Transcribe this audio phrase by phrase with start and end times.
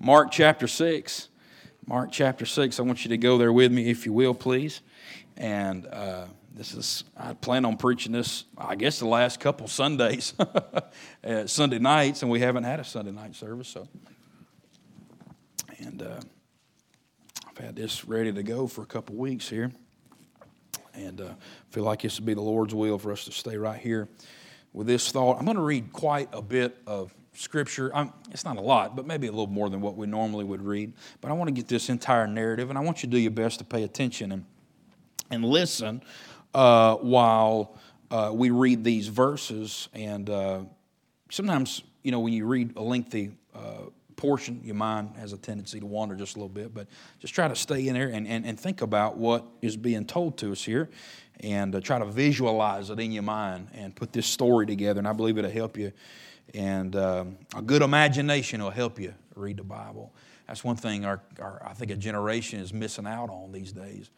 [0.00, 1.28] Mark chapter 6.
[1.84, 2.78] Mark chapter 6.
[2.78, 4.80] I want you to go there with me, if you will, please.
[5.36, 10.34] And uh, this is, I plan on preaching this, I guess, the last couple Sundays,
[11.46, 13.68] Sunday nights, and we haven't had a Sunday night service.
[13.68, 13.88] So,
[15.78, 16.20] And uh,
[17.48, 19.72] I've had this ready to go for a couple weeks here.
[20.94, 21.30] And uh,
[21.70, 24.08] feel like this would be the Lord's will for us to stay right here
[24.72, 25.38] with this thought.
[25.38, 27.90] I'm going to read quite a bit of scripture.
[27.94, 30.62] I'm, it's not a lot, but maybe a little more than what we normally would
[30.62, 30.92] read.
[31.20, 33.30] But I want to get this entire narrative, and I want you to do your
[33.30, 34.44] best to pay attention and,
[35.30, 36.02] and listen
[36.54, 37.78] uh, while
[38.10, 39.88] uh, we read these verses.
[39.94, 40.60] And uh,
[41.30, 45.78] sometimes, you know, when you read a lengthy uh, portion, your mind has a tendency
[45.78, 46.88] to wander just a little bit, but
[47.20, 50.36] just try to stay in there and, and, and think about what is being told
[50.38, 50.88] to us here
[51.40, 54.98] and uh, try to visualize it in your mind and put this story together.
[54.98, 55.92] And I believe it'll help you
[56.54, 60.12] and um, a good imagination will help you read the Bible.
[60.46, 64.10] That's one thing our, our, I think a generation is missing out on these days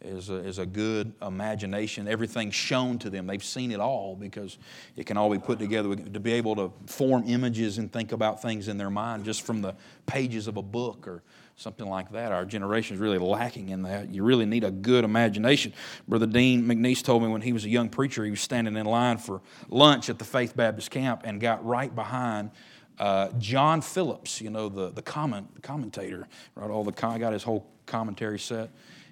[0.00, 2.06] is a, is a good imagination.
[2.08, 3.26] Everything's shown to them.
[3.26, 4.58] They've seen it all because
[4.96, 8.42] it can all be put together to be able to form images and think about
[8.42, 9.74] things in their mind just from the
[10.06, 11.22] pages of a book or
[11.56, 12.32] something like that.
[12.32, 14.12] Our generation is really lacking in that.
[14.12, 15.72] You really need a good imagination.
[16.08, 18.86] Brother Dean McNeese told me when he was a young preacher, he was standing in
[18.86, 22.50] line for lunch at the Faith Baptist camp and got right behind.
[22.98, 26.70] Uh, John Phillips, you know, the, the comment, commentator, right?
[26.70, 28.70] All the got his whole commentary set.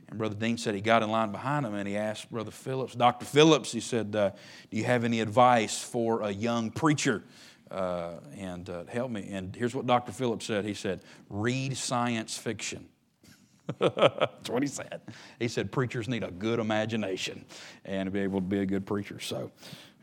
[0.08, 2.94] And Brother Dean said he got in line behind him and he asked Brother Phillips,
[2.94, 3.24] Dr.
[3.24, 4.30] Phillips, he said, uh,
[4.70, 7.24] Do you have any advice for a young preacher?
[7.72, 9.28] Uh, and uh, help me.
[9.32, 10.12] And here's what Dr.
[10.12, 12.86] Phillips said He said, read science fiction.
[13.78, 15.00] That's what he said.
[15.38, 17.44] He said, preachers need a good imagination
[17.84, 19.20] and to be able to be a good preacher.
[19.20, 19.52] So,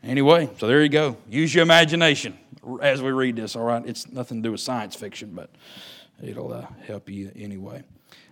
[0.02, 1.16] anyway, so there you go.
[1.28, 2.38] Use your imagination
[2.80, 3.86] as we read this, all right?
[3.86, 5.50] It's nothing to do with science fiction, but
[6.22, 7.82] it'll uh, help you anyway.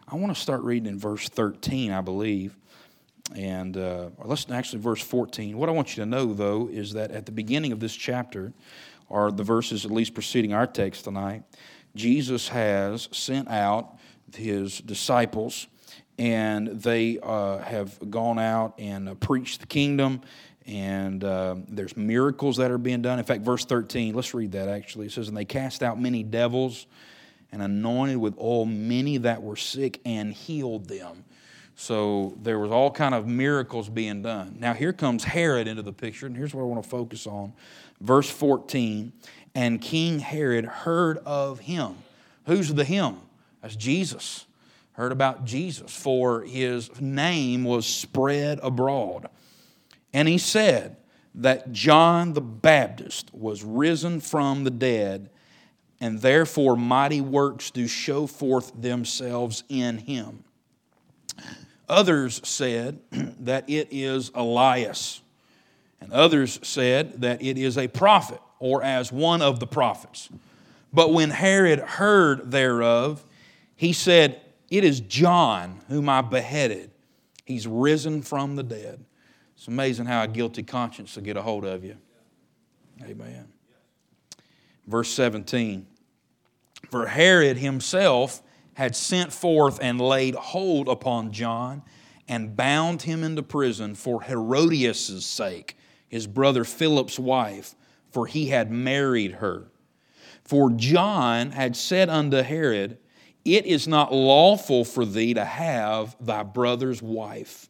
[0.08, 2.56] I want to start reading in verse 13, I believe.
[3.36, 5.58] And uh, let's actually verse 14.
[5.58, 8.54] What I want you to know, though, is that at the beginning of this chapter,
[9.10, 11.42] are the verses at least preceding our text tonight.
[11.94, 13.98] Jesus has sent out
[14.34, 15.66] his disciples,
[16.18, 20.20] and they uh, have gone out and uh, preached the kingdom.
[20.66, 23.18] And uh, there's miracles that are being done.
[23.18, 25.06] In fact, verse 13, let's read that actually.
[25.06, 26.86] It says, And they cast out many devils
[27.50, 31.24] and anointed with oil many that were sick and healed them.
[31.74, 34.56] So there was all kind of miracles being done.
[34.58, 37.52] Now here comes Herod into the picture, and here's what I want to focus on.
[38.00, 39.12] Verse 14,
[39.54, 41.96] and King Herod heard of him.
[42.46, 43.16] Who's the him?
[43.60, 44.46] That's Jesus.
[44.92, 49.28] Heard about Jesus, for his name was spread abroad.
[50.12, 50.96] And he said
[51.36, 55.30] that John the Baptist was risen from the dead,
[56.00, 60.44] and therefore mighty works do show forth themselves in him.
[61.88, 65.22] Others said that it is Elias,
[66.00, 70.28] and others said that it is a prophet, or as one of the prophets.
[70.92, 73.24] But when Herod heard thereof,
[73.76, 76.90] he said, It is John whom I beheaded.
[77.44, 79.04] He's risen from the dead.
[79.56, 81.96] It's amazing how a guilty conscience will get a hold of you.
[83.02, 83.48] Amen.
[84.86, 85.86] Verse 17
[86.90, 88.42] For Herod himself
[88.74, 91.82] had sent forth and laid hold upon John
[92.28, 95.76] and bound him into prison for Herodias' sake,
[96.08, 97.74] his brother Philip's wife,
[98.10, 99.70] for he had married her.
[100.44, 102.98] For John had said unto Herod,
[103.44, 107.68] It is not lawful for thee to have thy brother's wife.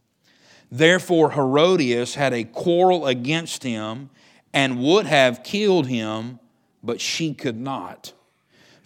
[0.70, 4.10] Therefore, Herodias had a quarrel against him
[4.52, 6.38] and would have killed him,
[6.82, 8.12] but she could not.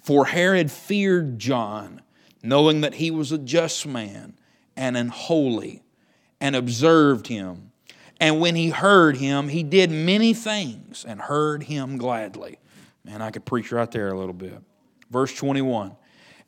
[0.03, 2.03] For Herod feared John
[2.43, 4.35] knowing that he was a just man
[4.77, 5.83] and an holy,
[6.41, 7.72] and observed him.
[8.23, 12.61] And when he heard him, he did many things and heard him gladly.
[13.05, 14.63] Man, I could preach right there a little bit.
[15.11, 15.97] Verse 21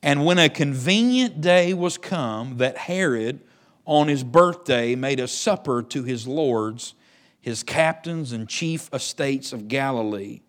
[0.01, 3.41] And when a convenient day was come that Herod,
[3.83, 6.93] on his birthday, made a supper to his lords,
[7.41, 10.43] his captains and chief estates of Galilee.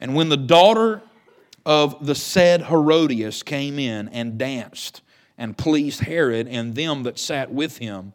[0.00, 1.02] And when the daughter
[1.66, 5.02] of the said Herodias came in and danced
[5.36, 8.14] and pleased Herod and them that sat with him.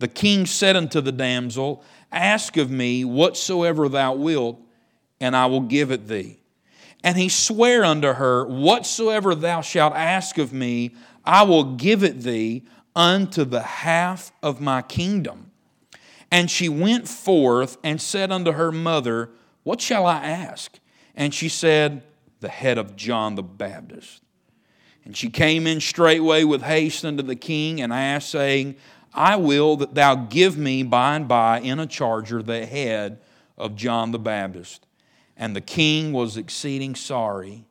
[0.00, 4.60] The king said unto the damsel, Ask of me whatsoever thou wilt,
[5.20, 6.40] and I will give it thee.
[7.04, 10.94] And he sware unto her, Whatsoever thou shalt ask of me,
[11.24, 12.64] I will give it thee
[12.96, 15.50] unto the half of my kingdom.
[16.30, 19.30] And she went forth and said unto her mother,
[19.62, 20.78] What shall I ask?
[21.14, 22.02] And she said,
[22.40, 24.22] the head of John the Baptist.
[25.04, 28.76] And she came in straightway with haste unto the king and asked, saying,
[29.12, 33.18] I will that thou give me by and by in a charger the head
[33.56, 34.86] of John the Baptist.
[35.36, 37.66] And the king was exceeding sorry,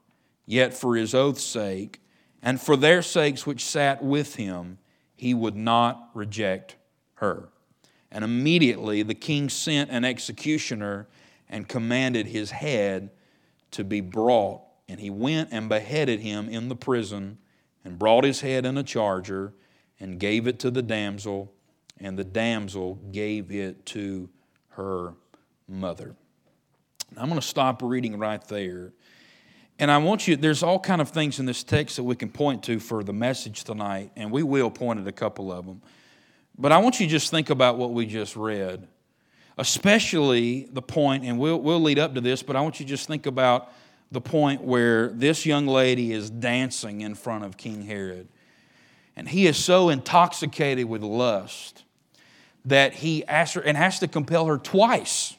[0.45, 2.01] yet for his oath's sake,
[2.41, 4.79] and for their sakes which sat with him,
[5.15, 6.75] he would not reject
[7.15, 7.49] her.
[8.11, 11.07] And immediately the king sent an executioner
[11.49, 13.11] and commanded his head
[13.71, 14.61] to be brought.
[14.87, 17.37] And he went and beheaded him in the prison
[17.83, 19.53] and brought his head in a charger
[19.99, 21.51] and gave it to the damsel,
[21.99, 24.29] and the damsel gave it to
[24.69, 25.13] her
[25.67, 26.15] mother.
[27.17, 28.93] I'm going to stop reading right there.
[29.79, 32.29] And I want you, there's all kind of things in this text that we can
[32.29, 35.81] point to for the message tonight, and we will point at a couple of them.
[36.57, 38.87] But I want you to just think about what we just read,
[39.57, 42.89] especially the point, and we'll, we'll lead up to this, but I want you to
[42.89, 43.71] just think about
[44.11, 48.27] the point where this young lady is dancing in front of King Herod.
[49.19, 51.83] And he is so intoxicated with lust
[52.63, 55.35] that he asks her and has to compel her twice.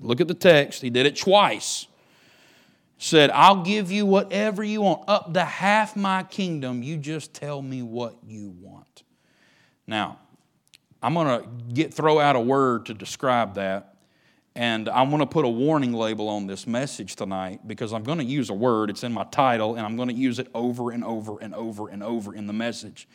[0.00, 1.88] Look at the text, he did it twice.
[2.96, 6.82] Said, I'll give you whatever you want, up to half my kingdom.
[6.82, 9.02] You just tell me what you want.
[9.86, 10.20] Now,
[11.02, 13.94] I'm going to get throw out a word to describe that.
[14.58, 18.18] And I'm going to put a warning label on this message tonight because I'm going
[18.18, 18.90] to use a word.
[18.90, 21.88] It's in my title, and I'm going to use it over and over and over
[21.88, 23.06] and over in the message.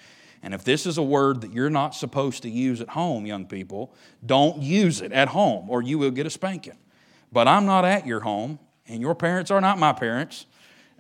[0.42, 3.46] And if this is a word that you're not supposed to use at home, young
[3.46, 3.94] people,
[4.26, 6.78] don't use it at home or you will get a spanking.
[7.30, 8.58] But I'm not at your home,
[8.88, 10.46] and your parents are not my parents.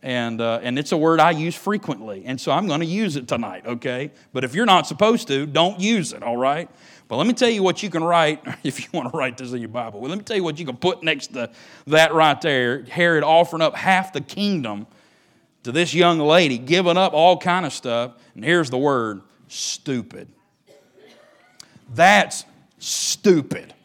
[0.01, 2.25] And, uh, and it's a word I use frequently.
[2.25, 4.11] And so I'm going to use it tonight, okay?
[4.33, 6.69] But if you're not supposed to, don't use it, all right?
[7.13, 9.53] But let me tell you what you can write, if you want to write this
[9.53, 9.99] in your Bible.
[9.99, 11.51] Well, let me tell you what you can put next to
[11.85, 12.81] that right there.
[12.85, 14.87] Herod offering up half the kingdom
[15.61, 18.13] to this young lady, giving up all kind of stuff.
[18.33, 20.27] And here's the word stupid.
[21.93, 22.45] That's
[22.79, 23.75] stupid.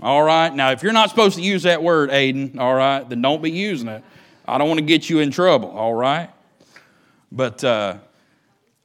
[0.00, 0.48] All right?
[0.48, 3.50] Now, if you're not supposed to use that word, Aiden, all right, then don't be
[3.50, 4.02] using it.
[4.46, 6.30] I don't want to get you in trouble, all right?
[7.30, 7.98] But uh,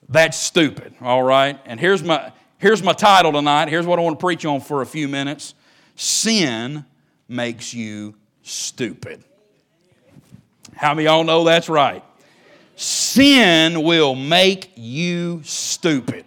[0.10, 1.58] that's stupid, all right?
[1.66, 2.34] And here's my,
[2.64, 3.68] here's my title tonight.
[3.68, 5.54] Here's what I want to preach on for a few minutes
[5.96, 6.84] Sin
[7.28, 9.24] makes you stupid.
[10.76, 12.04] How many y'all know that's right?
[12.76, 16.26] Sin will make you stupid.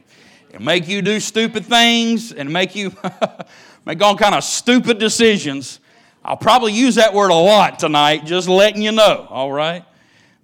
[0.50, 2.92] It'll make you do stupid things and make you
[3.84, 5.80] make all kind of stupid decisions
[6.26, 9.84] I'll probably use that word a lot tonight, just letting you know, all right?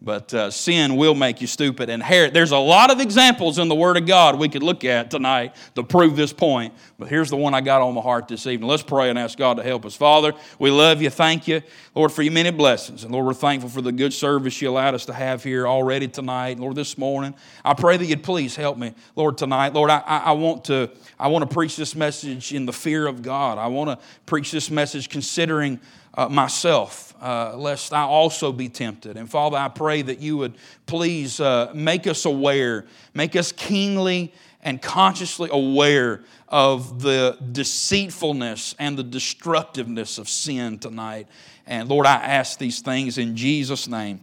[0.05, 1.89] But uh, sin will make you stupid.
[1.89, 4.85] And Herod, there's a lot of examples in the Word of God we could look
[4.85, 6.75] at tonight to prove this point.
[6.99, 8.69] But here's the one I got on my heart this evening.
[8.69, 9.95] Let's pray and ask God to help us.
[9.95, 11.09] Father, we love you.
[11.09, 11.63] Thank you,
[11.95, 13.05] Lord, for your many blessings.
[13.05, 16.09] And Lord, we're thankful for the good service you allowed us to have here already
[16.09, 16.59] tonight.
[16.59, 17.33] Lord, this morning,
[17.65, 19.73] I pray that you'd please help me, Lord, tonight.
[19.73, 23.23] Lord, I, I want to I want to preach this message in the fear of
[23.23, 23.57] God.
[23.57, 25.79] I want to preach this message considering
[26.15, 29.17] uh, myself, uh, lest I also be tempted.
[29.17, 30.55] And Father, I pray that you would
[30.87, 34.33] please uh, make us aware, make us keenly
[34.63, 41.27] and consciously aware of the deceitfulness and the destructiveness of sin tonight.
[41.67, 44.23] And Lord, I ask these things in Jesus' name.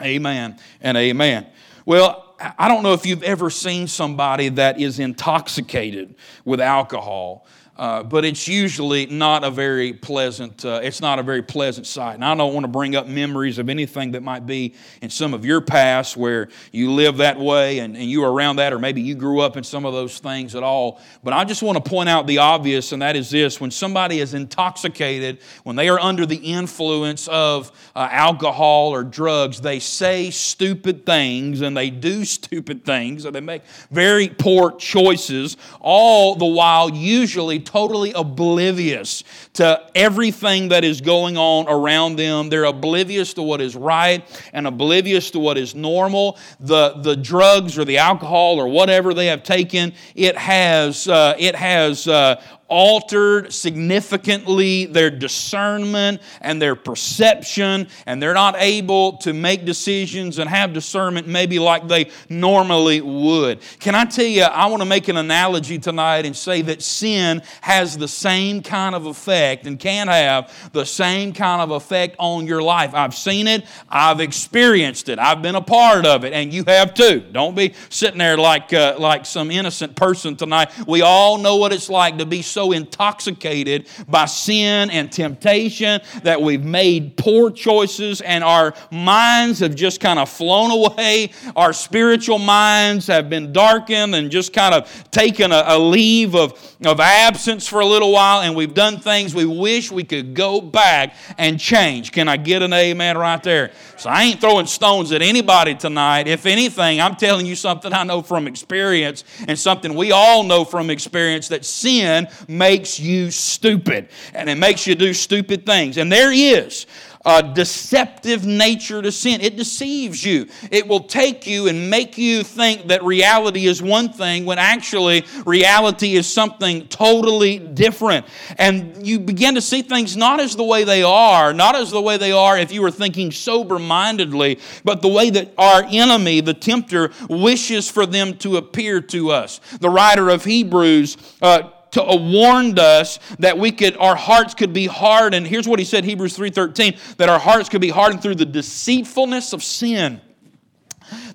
[0.00, 1.46] Amen and amen.
[1.86, 6.14] Well, I don't know if you've ever seen somebody that is intoxicated
[6.44, 7.46] with alcohol.
[7.78, 12.14] Uh, but it's usually not a very pleasant uh, it's not a very pleasant sight.
[12.14, 15.34] And i don't want to bring up memories of anything that might be in some
[15.34, 18.78] of your past where you live that way and, and you were around that or
[18.78, 21.00] maybe you grew up in some of those things at all.
[21.22, 23.60] But i just want to point out the obvious and that is this.
[23.60, 29.60] When somebody is intoxicated when they are under the influence of uh, alcohol or drugs
[29.60, 35.58] they say stupid things and they do stupid things and they make very poor choices
[35.80, 42.48] all the while usually totally oblivious to everything that is going on around them.
[42.48, 46.38] They're oblivious to what is right and oblivious to what is normal.
[46.60, 51.54] The, the drugs or the alcohol or whatever they have taken, it has, uh, it
[51.54, 59.64] has uh, altered significantly their discernment and their perception, and they're not able to make
[59.64, 63.60] decisions and have discernment maybe like they normally would.
[63.78, 67.42] Can I tell you, I want to make an analogy tonight and say that sin
[67.60, 72.46] has the same kind of effect and can have the same kind of effect on
[72.46, 72.94] your life.
[72.94, 76.94] I've seen it, I've experienced it, I've been a part of it, and you have
[76.94, 77.20] too.
[77.32, 80.70] Don't be sitting there like, uh, like some innocent person tonight.
[80.86, 86.40] We all know what it's like to be so intoxicated by sin and temptation that
[86.40, 91.32] we've made poor choices and our minds have just kind of flown away.
[91.54, 96.54] Our spiritual minds have been darkened and just kind of taken a, a leave of,
[96.82, 100.62] of absence for a little while, and we've done things we wish we could go
[100.62, 102.10] back and change.
[102.10, 103.72] Can I get an amen right there?
[103.98, 106.26] So I ain't throwing stones at anybody tonight.
[106.26, 110.64] If anything, I'm telling you something I know from experience and something we all know
[110.64, 115.96] from experience that sin makes you stupid and it makes you do stupid things.
[115.96, 116.86] And there is
[117.26, 119.40] a deceptive nature to sin.
[119.40, 120.46] It deceives you.
[120.70, 125.24] It will take you and make you think that reality is one thing when actually
[125.44, 128.26] reality is something totally different.
[128.58, 132.00] And you begin to see things not as the way they are, not as the
[132.00, 136.40] way they are if you were thinking sober mindedly, but the way that our enemy,
[136.40, 139.60] the tempter, wishes for them to appear to us.
[139.80, 144.86] The writer of Hebrews uh, to, warned us that we could our hearts could be
[144.86, 145.46] hardened.
[145.46, 149.52] Here's what he said hebrews 3.13 that our hearts could be hardened through the deceitfulness
[149.52, 150.20] of sin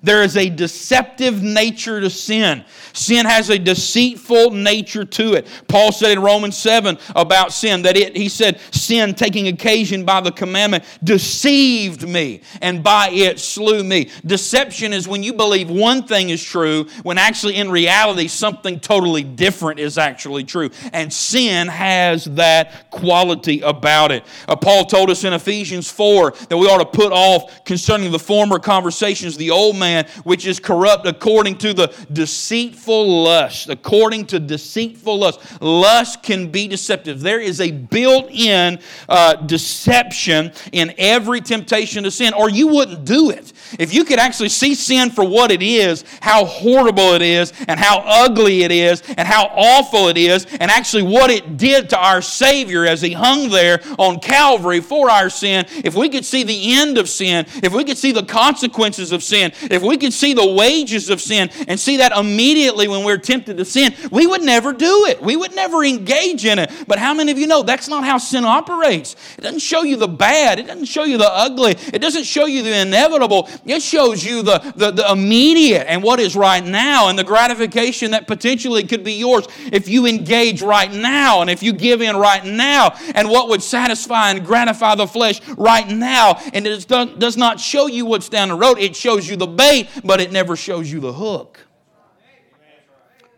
[0.02, 2.64] there is a deceptive nature to sin.
[2.92, 5.46] Sin has a deceitful nature to it.
[5.68, 10.20] Paul said in Romans 7 about sin that it, he said, sin taking occasion by
[10.20, 14.10] the commandment deceived me and by it slew me.
[14.26, 19.22] Deception is when you believe one thing is true when actually in reality something totally
[19.22, 20.70] different is actually true.
[20.92, 24.24] And sin has that quality about it.
[24.48, 28.18] Uh, Paul told us in Ephesians 4 that we ought to put off concerning the
[28.18, 33.68] former conversations the old man man which is corrupt according to the deceitful lust.
[33.68, 35.40] According to deceitful lust.
[35.60, 37.20] Lust can be deceptive.
[37.20, 43.04] There is a built in uh, deception in every temptation to sin, or you wouldn't
[43.04, 43.52] do it.
[43.78, 47.78] If you could actually see sin for what it is, how horrible it is, and
[47.78, 51.98] how ugly it is, and how awful it is, and actually what it did to
[51.98, 56.42] our Savior as He hung there on Calvary for our sin, if we could see
[56.42, 60.12] the end of sin, if we could see the consequences of sin, if we could
[60.12, 64.26] see the wages of sin and see that immediately when we're tempted to sin, we
[64.26, 65.20] would never do it.
[65.22, 66.70] We would never engage in it.
[66.86, 69.16] But how many of you know that's not how sin operates?
[69.38, 72.46] It doesn't show you the bad, it doesn't show you the ugly, it doesn't show
[72.46, 73.48] you the inevitable.
[73.64, 78.12] It shows you the, the, the immediate and what is right now and the gratification
[78.12, 82.16] that potentially could be yours if you engage right now and if you give in
[82.16, 86.40] right now and what would satisfy and gratify the flesh right now.
[86.52, 89.88] And it does not show you what's down the road, it shows you the bait,
[90.04, 91.60] but it never shows you the hook.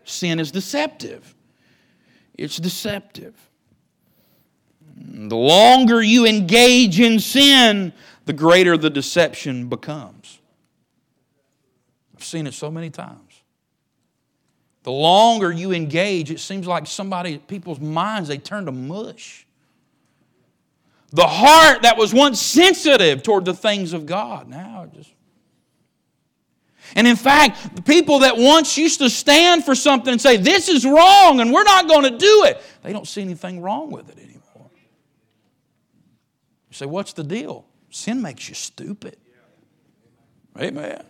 [0.03, 1.33] Sin is deceptive.
[2.37, 3.33] It's deceptive.
[4.97, 7.91] The longer you engage in sin,
[8.25, 10.39] the greater the deception becomes.
[12.15, 13.19] I've seen it so many times.
[14.83, 19.47] The longer you engage, it seems like somebody, people's minds, they turn to mush.
[21.11, 25.14] The heart that was once sensitive toward the things of God, now just.
[26.95, 30.69] And in fact, the people that once used to stand for something and say, this
[30.69, 34.09] is wrong and we're not going to do it, they don't see anything wrong with
[34.09, 34.69] it anymore.
[36.69, 37.65] You say, what's the deal?
[37.89, 39.17] Sin makes you stupid.
[40.59, 41.03] Amen.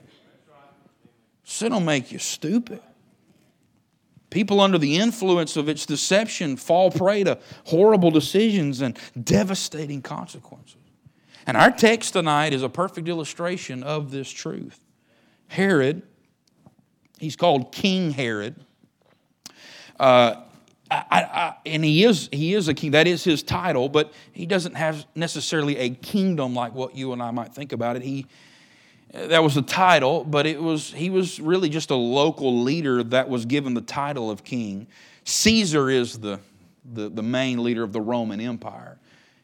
[1.44, 2.82] Sin will make you stupid.
[4.29, 10.77] People under the influence of its deception fall prey to horrible decisions and devastating consequences.
[11.48, 14.84] And our text tonight is a perfect illustration of this truth.
[15.47, 16.01] Herod,
[17.19, 18.55] he's called King Herod.
[19.99, 20.41] Uh,
[20.91, 22.91] I, I, and he is he is a king.
[22.91, 27.23] That is his title but he doesn't have necessarily a kingdom like what you and
[27.23, 28.03] i might think about it.
[28.03, 28.27] He
[29.11, 33.29] that was the title but it was he was really just a local leader that
[33.29, 34.87] was given the title of king.
[35.23, 36.39] Caesar is the
[36.93, 38.99] the, the main leader of the roman empire.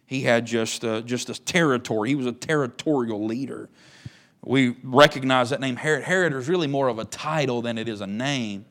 [0.06, 2.10] He had just a, just a territory.
[2.10, 3.70] He was a territorial leader
[4.44, 8.02] we recognize that name herod herod is really more of a title than it is
[8.02, 8.66] a name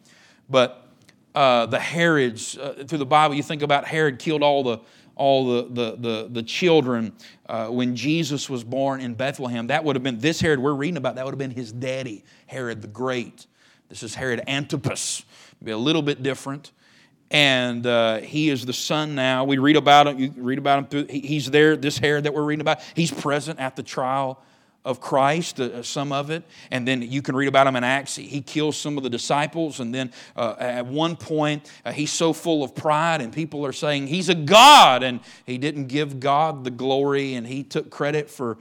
[0.49, 0.91] but
[1.35, 3.35] uh, the Herods uh, through the Bible.
[3.35, 4.79] You think about Herod killed all the
[5.17, 7.13] all the the the, the children
[7.49, 9.69] uh, when Jesus was born in Bethlehem.
[9.69, 11.15] That would have been this Herod we're reading about.
[11.15, 13.47] That would have been his daddy, Herod the Great.
[13.89, 15.25] This is Herod Antipas.
[15.63, 16.73] Be a little bit different.
[17.33, 19.45] And uh, he is the son now.
[19.45, 20.19] We read about him.
[20.19, 21.07] You read about him through.
[21.17, 21.77] He's there.
[21.77, 22.81] This Herod that we're reading about.
[22.95, 24.43] He's present at the trial
[24.85, 28.17] of Christ, uh, some of it, and then you can read about him in Acts.
[28.17, 32.33] He kills some of the disciples, and then uh, at one point, uh, he's so
[32.33, 36.65] full of pride, and people are saying he's a God, and he didn't give God
[36.65, 38.57] the glory, and he took credit for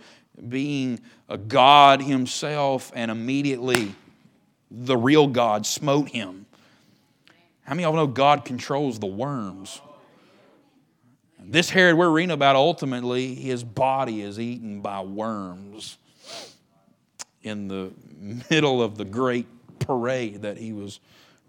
[0.47, 0.99] being
[1.29, 3.93] a God himself, and immediately
[4.69, 6.45] the real God smote him.
[7.63, 9.81] How many of y'all know God controls the worms?
[11.41, 15.97] This Herod we're reading about, ultimately, his body is eaten by worms
[17.43, 17.91] in the
[18.49, 19.47] middle of the great
[19.79, 20.99] parade that he was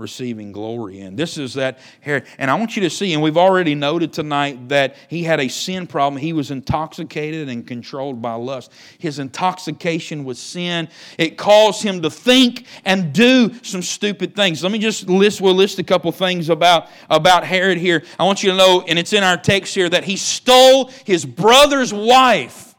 [0.00, 1.14] receiving glory in.
[1.14, 2.24] This is that Herod.
[2.38, 5.48] And I want you to see, and we've already noted tonight that he had a
[5.48, 6.20] sin problem.
[6.20, 8.72] He was intoxicated and controlled by lust.
[8.98, 14.62] His intoxication with sin, it caused him to think and do some stupid things.
[14.62, 18.02] Let me just list, we'll list a couple things about, about Herod here.
[18.18, 21.26] I want you to know, and it's in our text here, that he stole his
[21.26, 22.74] brother's wife.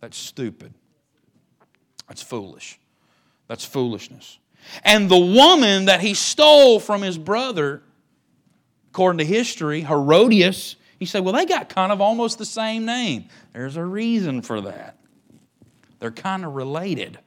[0.00, 0.74] That's stupid.
[2.08, 2.78] That's foolish.
[3.48, 4.38] That's foolishness.
[4.82, 7.82] And the woman that he stole from his brother,
[8.90, 13.26] according to history, Herodias, he said, well, they got kind of almost the same name.
[13.52, 14.96] There's a reason for that.
[15.98, 17.18] They're kind of related.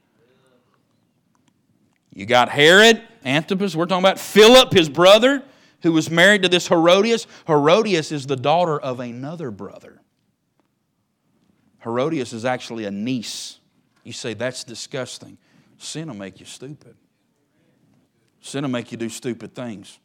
[2.12, 5.42] You got Herod, Antipas, we're talking about Philip, his brother,
[5.82, 7.26] who was married to this Herodias.
[7.46, 10.00] Herodias is the daughter of another brother.
[11.84, 13.57] Herodias is actually a niece.
[14.08, 15.36] You say, that's disgusting.
[15.76, 16.96] Sin will make you stupid.
[18.40, 19.98] Sin will make you do stupid things.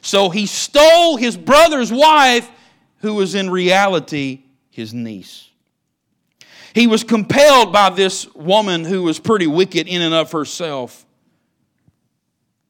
[0.00, 2.50] So he stole his brother's wife,
[3.02, 5.48] who was in reality his niece.
[6.74, 11.06] He was compelled by this woman who was pretty wicked in and of herself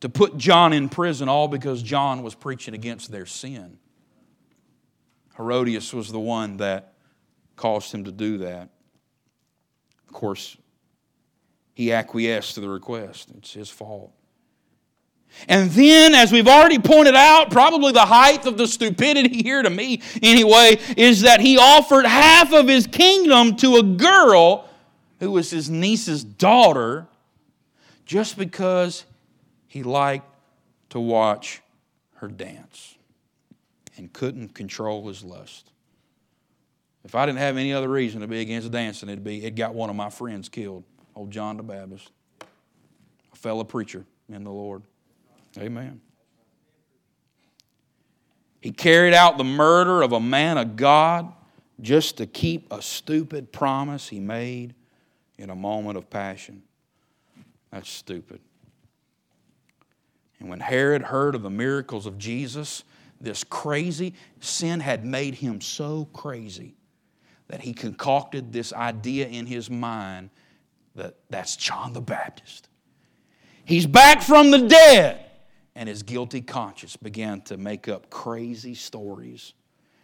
[0.00, 3.78] to put John in prison, all because John was preaching against their sin.
[5.38, 6.92] Herodias was the one that
[7.56, 8.68] caused him to do that.
[10.06, 10.58] Of course,
[11.76, 13.28] he acquiesced to the request.
[13.36, 14.10] It's his fault.
[15.46, 19.68] And then, as we've already pointed out, probably the height of the stupidity here to
[19.68, 24.66] me, anyway, is that he offered half of his kingdom to a girl
[25.20, 27.06] who was his niece's daughter
[28.06, 29.04] just because
[29.66, 30.26] he liked
[30.88, 31.60] to watch
[32.14, 32.94] her dance
[33.98, 35.70] and couldn't control his lust.
[37.04, 39.74] If I didn't have any other reason to be against dancing, it'd be it got
[39.74, 40.84] one of my friends killed,
[41.16, 42.10] old John the Baptist,
[43.32, 44.82] a fellow preacher in the Lord.
[45.58, 46.00] Amen.
[48.60, 51.32] He carried out the murder of a man of God
[51.80, 54.74] just to keep a stupid promise he made
[55.38, 56.62] in a moment of passion.
[57.70, 58.40] That's stupid.
[60.38, 62.84] And when Herod heard of the miracles of Jesus,
[63.20, 66.74] this crazy sin had made him so crazy
[67.48, 70.30] that he concocted this idea in his mind
[70.96, 72.68] that that's John the Baptist.
[73.64, 75.26] He's back from the dead
[75.76, 79.52] and his guilty conscience began to make up crazy stories.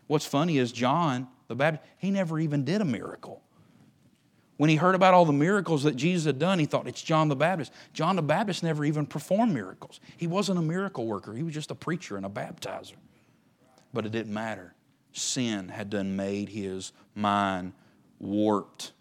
[0.07, 3.43] What's funny is John the Baptist, he never even did a miracle.
[4.59, 7.29] When he heard about all the miracles that Jesus had done, he thought it's John
[7.29, 7.73] the Baptist.
[7.95, 9.99] John the Baptist never even performed miracles.
[10.19, 12.95] He wasn't a miracle worker, he was just a preacher and a baptizer.
[13.95, 14.75] But it didn't matter.
[15.13, 17.73] Sin had done made his mind
[18.21, 18.93] warped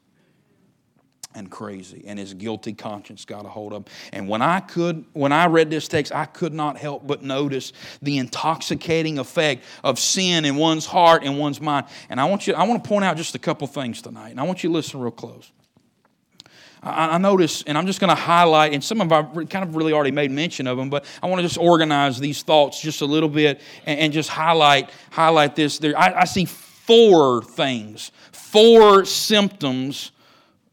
[1.34, 3.94] and crazy and his guilty conscience got a hold of him.
[4.14, 7.74] And when i could when i read this text i could not help but notice
[8.02, 11.88] the intoxicating effect of sin in one's heart and one's mind.
[12.10, 14.40] And i want you i want to point out just a couple things tonight and
[14.40, 15.52] i want you to listen real close.
[16.84, 19.94] I, notice, and I'm just going to highlight, and some of I've kind of really
[19.94, 23.06] already made mention of them, but I want to just organize these thoughts just a
[23.06, 25.78] little bit and, and just highlight highlight this.
[25.78, 30.12] There, I, I see four things, four symptoms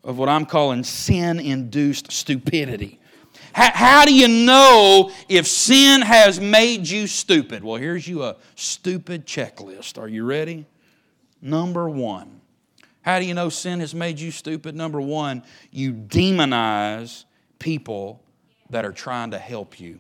[0.09, 2.99] of what I'm calling sin induced stupidity.
[3.53, 7.63] How, how, do you know if sin has made you stupid?
[7.63, 9.99] Well, here's you a stupid checklist.
[9.99, 10.65] Are you ready?
[11.43, 12.41] Number one.
[13.03, 14.75] How do you know sin has made you stupid?
[14.75, 17.27] Number one, you demonize
[17.59, 18.23] people
[18.71, 19.99] that are trying to help you.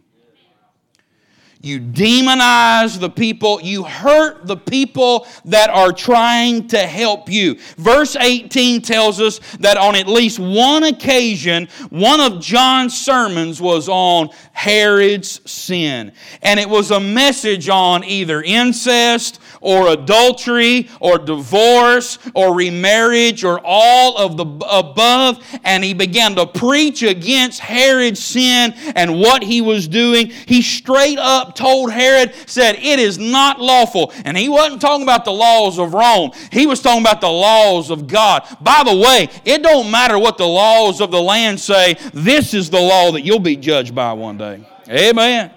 [1.61, 3.61] You demonize the people.
[3.61, 7.59] You hurt the people that are trying to help you.
[7.77, 13.88] Verse 18 tells us that on at least one occasion, one of John's sermons was
[13.88, 16.12] on Herod's sin.
[16.42, 23.61] And it was a message on either incest or adultery or divorce or remarriage or
[23.64, 25.44] all of the above.
[25.64, 30.29] And he began to preach against Herod's sin and what he was doing.
[30.29, 34.12] He straight up told Herod, said, It is not lawful.
[34.24, 37.90] And he wasn't talking about the laws of Rome, he was talking about the laws
[37.90, 38.46] of God.
[38.61, 42.70] By the way, it don't matter what the laws of the land say, this is
[42.70, 44.66] the law that you'll be judged by one day.
[44.88, 45.52] Amen.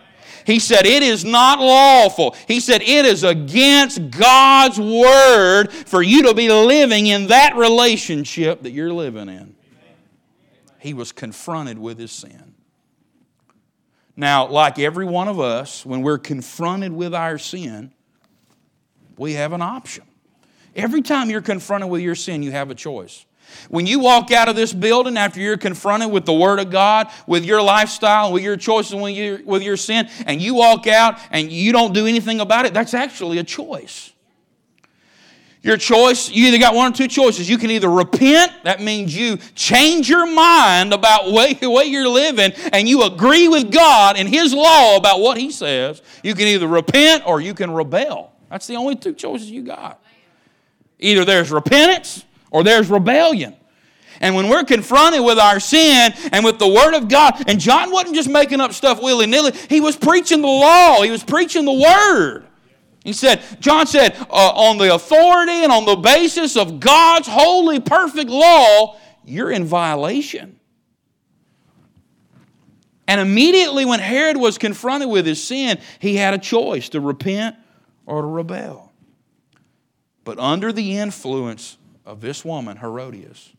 [0.46, 2.36] He said, It is not lawful.
[2.48, 8.64] He said, It is against God's word for you to be living in that relationship
[8.64, 9.56] that you're living in.
[10.80, 12.56] He was confronted with his sin.
[14.16, 17.92] Now, like every one of us, when we're confronted with our sin,
[19.18, 20.04] we have an option.
[20.76, 23.26] Every time you're confronted with your sin, you have a choice.
[23.70, 27.10] When you walk out of this building after you're confronted with the Word of God,
[27.28, 31.20] with your lifestyle, with your choices, with your, with your sin, and you walk out
[31.32, 34.14] and you don't do anything about it, that's actually a choice.
[35.64, 37.48] Your choice, you either got one or two choices.
[37.48, 42.52] You can either repent, that means you change your mind about the way, you're living,
[42.74, 46.02] and you agree with God and His law about what He says.
[46.24, 48.32] You can either repent or you can rebel.
[48.50, 50.04] That's the only two choices you got.
[50.98, 53.56] Either there's repentance or there's rebellion.
[54.20, 57.92] And when we're confronted with our sin and with the Word of God, and John
[57.92, 61.66] wasn't just making up stuff willy nilly, he was preaching the law, he was preaching
[61.66, 62.48] the Word.
[63.04, 67.80] He said, John said, uh, on the authority and on the basis of God's holy,
[67.80, 70.60] perfect law, you're in violation.
[73.08, 77.56] And immediately when Herod was confronted with his sin, he had a choice to repent
[78.06, 78.92] or to rebel.
[80.24, 83.52] But under the influence of this woman, Herodias,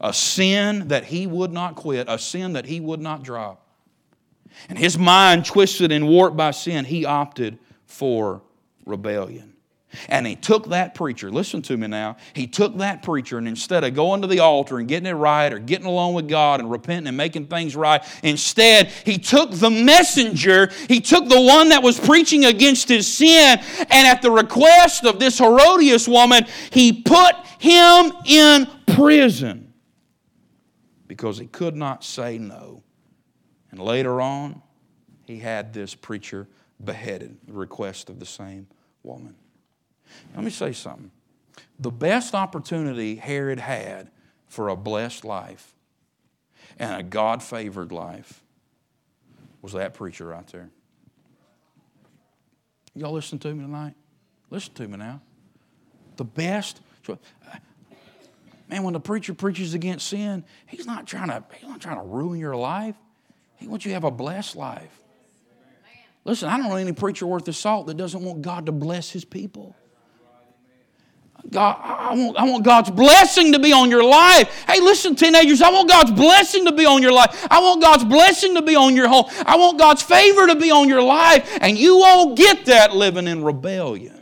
[0.00, 3.66] a sin that he would not quit, a sin that he would not drop.
[4.68, 7.58] And his mind twisted and warped by sin, he opted
[7.92, 8.42] for
[8.86, 9.52] rebellion.
[10.08, 12.16] And he took that preacher, listen to me now.
[12.32, 15.52] He took that preacher, and instead of going to the altar and getting it right
[15.52, 19.68] or getting along with God and repenting and making things right, instead, he took the
[19.68, 25.04] messenger, he took the one that was preaching against his sin, and at the request
[25.04, 29.74] of this Herodias woman, he put him in prison
[31.06, 32.82] because he could not say no.
[33.70, 34.62] And later on,
[35.26, 36.48] he had this preacher
[36.84, 38.66] beheaded, the request of the same
[39.02, 39.34] woman.
[40.34, 41.10] Let me say something.
[41.78, 44.10] The best opportunity Herod had
[44.46, 45.74] for a blessed life
[46.78, 48.42] and a God favored life
[49.60, 50.70] was that preacher right there.
[52.94, 53.94] Y'all listen to me tonight?
[54.50, 55.20] Listen to me now.
[56.16, 56.80] The best.
[58.68, 62.02] Man, when the preacher preaches against sin, he's not trying to, he's not trying to
[62.02, 62.96] ruin your life.
[63.56, 65.01] He wants you to have a blessed life.
[66.24, 69.10] Listen, I don't know any preacher worth the salt that doesn't want God to bless
[69.10, 69.74] his people.
[71.50, 74.64] God, I want, I want God's blessing to be on your life.
[74.68, 77.46] Hey, listen, teenagers, I want God's blessing to be on your life.
[77.50, 79.24] I want God's blessing to be on your home.
[79.44, 81.58] I want God's favor to be on your life.
[81.60, 84.21] And you won't get that living in rebellion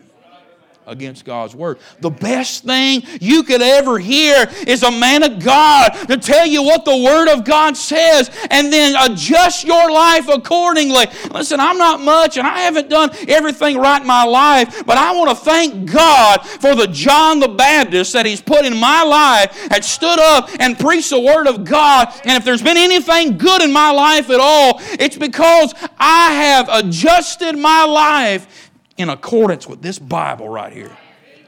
[0.91, 1.79] against God's word.
[2.01, 6.63] The best thing you could ever hear is a man of God to tell you
[6.63, 11.07] what the word of God says and then adjust your life accordingly.
[11.31, 15.15] Listen, I'm not much and I haven't done everything right in my life, but I
[15.15, 19.69] want to thank God for the John the Baptist that he's put in my life
[19.69, 22.13] that stood up and preached the word of God.
[22.25, 26.69] And if there's been anything good in my life at all, it's because I have
[26.69, 30.97] adjusted my life in accordance with this Bible right here.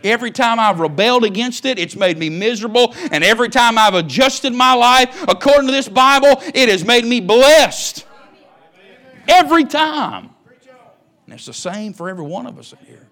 [0.04, 2.94] Every time I've rebelled against it, it's made me miserable.
[3.10, 7.20] And every time I've adjusted my life according to this Bible, it has made me
[7.20, 8.04] blessed.
[9.28, 10.30] Every time.
[11.26, 13.08] And it's the same for every one of us in here.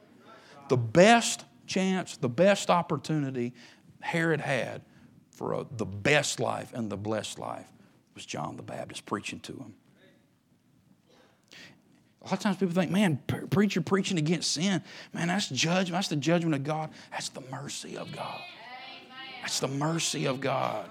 [0.69, 3.55] The best chance, the best opportunity
[4.01, 4.83] Herod had
[5.31, 7.67] for a, the best life and the blessed life
[8.15, 9.75] was John the Baptist preaching to him.
[12.23, 13.19] A lot of times people think, man,
[13.51, 14.83] preacher preaching against sin,
[15.15, 15.93] man, that's judgment.
[15.93, 16.91] That's the judgment of God.
[17.11, 18.41] That's the mercy of God.
[19.41, 20.89] That's the mercy of God.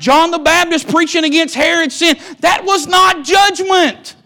[0.00, 4.16] John the Baptist preaching against Herod's sin, that was not judgment.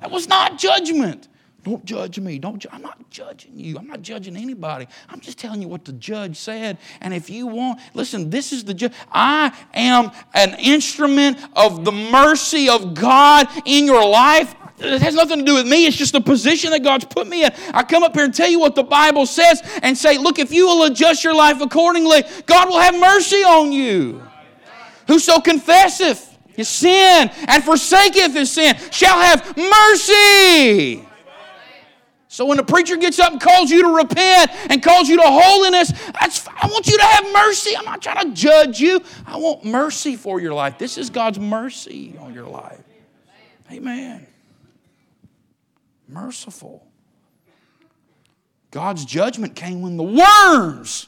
[0.00, 1.28] That was not judgment.
[1.64, 2.38] Don't judge me.
[2.38, 2.58] Don't.
[2.58, 3.78] Ju- I'm not judging you.
[3.78, 4.86] I'm not judging anybody.
[5.08, 6.76] I'm just telling you what the judge said.
[7.00, 8.28] And if you want, listen.
[8.28, 8.92] This is the judge.
[9.10, 14.54] I am an instrument of the mercy of God in your life.
[14.78, 15.86] It has nothing to do with me.
[15.86, 17.52] It's just the position that God's put me in.
[17.72, 20.52] I come up here and tell you what the Bible says and say, look, if
[20.52, 24.22] you will adjust your life accordingly, God will have mercy on you.
[25.06, 31.06] Whoso confesseth his sin and forsaketh his sin shall have mercy.
[32.26, 35.22] So when the preacher gets up and calls you to repent and calls you to
[35.24, 37.76] holiness, I want you to have mercy.
[37.76, 39.00] I'm not trying to judge you.
[39.24, 40.76] I want mercy for your life.
[40.76, 42.82] This is God's mercy on your life.
[43.70, 44.26] Amen
[46.08, 46.86] merciful.
[48.70, 51.06] God's judgment came when the worms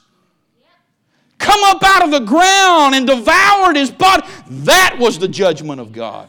[1.38, 4.26] come up out of the ground and devoured his body.
[4.48, 6.28] That was the judgment of God.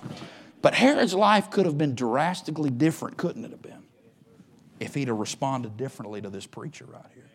[0.61, 3.83] But Herod's life could have been drastically different, couldn't it have been?
[4.79, 7.26] If he'd have responded differently to this preacher right here.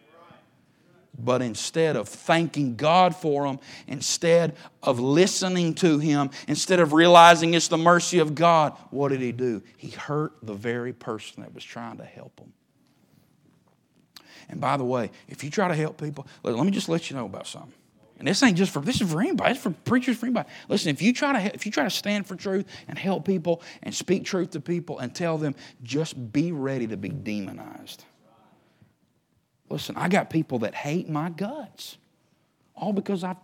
[1.19, 7.55] But instead of thanking God for him, instead of listening to him, instead of realizing
[7.55, 9.63] it's the mercy of God, what did he do?
[9.77, 12.53] He hurt the very person that was trying to help him.
[14.49, 17.11] And by the way, if you try to help people, let, let me just let
[17.11, 17.73] you know about something.
[18.19, 19.53] And this ain't just for this is for anybody.
[19.53, 20.49] It's for preachers, for anybody.
[20.69, 23.63] Listen, if you try to if you try to stand for truth and help people
[23.83, 28.05] and speak truth to people and tell them, just be ready to be demonized.
[29.73, 31.97] Listen, I got people that hate my guts,
[32.77, 33.35] all because I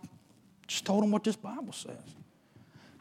[0.67, 1.97] just told them what this Bible says.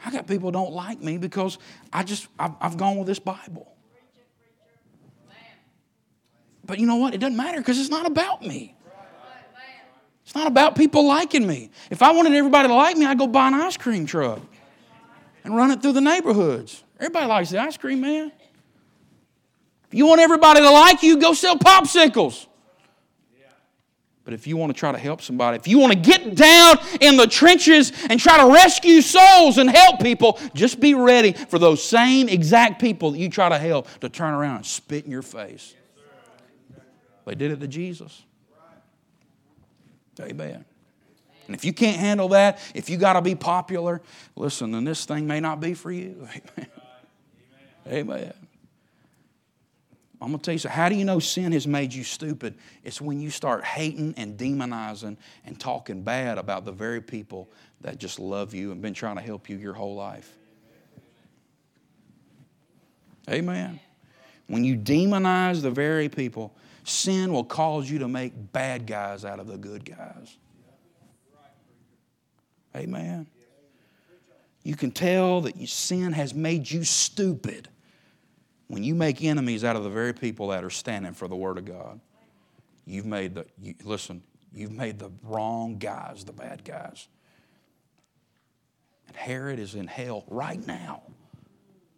[0.02, 1.58] I got people don't like me because
[1.92, 3.70] I just I've, I've gone with this Bible.
[6.64, 7.12] But you know what?
[7.12, 8.74] It doesn't matter because it's not about me.
[10.24, 11.70] It's not about people liking me.
[11.90, 14.40] If I wanted everybody to like me, I'd go buy an ice cream truck
[15.44, 16.82] and run it through the neighborhoods.
[16.98, 18.32] Everybody likes the ice cream, man.
[19.88, 22.47] If you want everybody to like you, go sell popsicles.
[24.28, 26.76] But if you want to try to help somebody, if you want to get down
[27.00, 31.58] in the trenches and try to rescue souls and help people, just be ready for
[31.58, 35.10] those same exact people that you try to help to turn around and spit in
[35.10, 35.74] your face.
[37.24, 38.22] They did it to Jesus.
[40.20, 40.62] Amen.
[41.46, 44.02] And if you can't handle that, if you got to be popular,
[44.36, 46.28] listen, then this thing may not be for you.
[47.86, 48.10] Amen.
[48.10, 48.32] Amen.
[50.20, 52.54] I'm going to tell you so how do you know sin has made you stupid?
[52.82, 57.48] It's when you start hating and demonizing and talking bad about the very people
[57.82, 60.36] that just love you and been trying to help you your whole life.
[63.30, 63.78] Amen.
[64.48, 66.54] When you demonize the very people
[66.88, 70.38] Sin will cause you to make bad guys out of the good guys.
[72.74, 73.26] Amen.
[74.62, 77.68] You can tell that sin has made you stupid
[78.68, 81.58] when you make enemies out of the very people that are standing for the Word
[81.58, 82.00] of God.
[82.86, 84.22] You've made the, you, listen,
[84.54, 87.08] you've made the wrong guys the bad guys.
[89.08, 91.02] And Herod is in hell right now.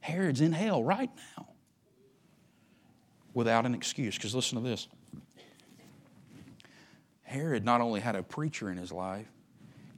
[0.00, 1.48] Herod's in hell right now
[3.35, 4.16] without an excuse.
[4.16, 4.88] Because listen to this
[7.22, 9.26] Herod not only had a preacher in his life,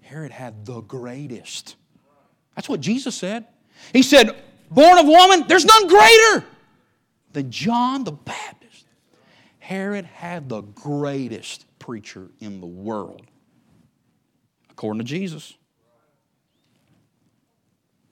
[0.00, 1.76] Herod had the greatest.
[2.54, 3.46] That's what Jesus said.
[3.92, 6.46] He said, Born of woman, there's none greater
[7.32, 8.86] than John the Baptist.
[9.58, 13.26] Herod had the greatest preacher in the world,
[14.70, 15.54] according to Jesus.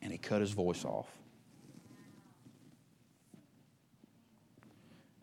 [0.03, 1.09] And he cut his voice off.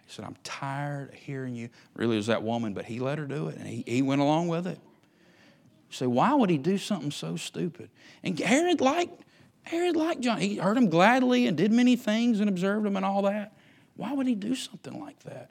[0.06, 1.70] He said, I'm tired of hearing you.
[1.96, 4.22] Really, it was that woman, but he let her do it, and he, he went
[4.22, 4.80] along with it.
[5.90, 7.90] You say, why would he do something so stupid?
[8.24, 9.24] And Herod liked,
[9.64, 10.40] Herod liked John.
[10.40, 13.57] He heard him gladly and did many things and observed him and all that.
[13.98, 15.50] Why would he do something like that?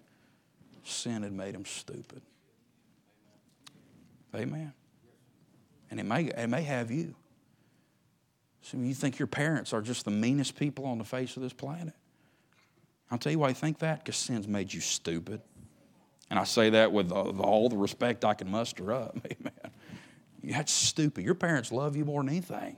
[0.84, 2.22] Sin had made him stupid.
[4.34, 4.72] Amen.
[5.90, 7.14] And it may, it may have you.
[8.62, 11.52] So you think your parents are just the meanest people on the face of this
[11.52, 11.94] planet.
[13.10, 15.40] I'll tell you why I think that because sin's made you stupid.
[16.30, 19.16] And I say that with all the respect I can muster up.
[19.24, 19.72] Amen.
[20.42, 21.24] That's stupid.
[21.24, 22.76] Your parents love you more than anything.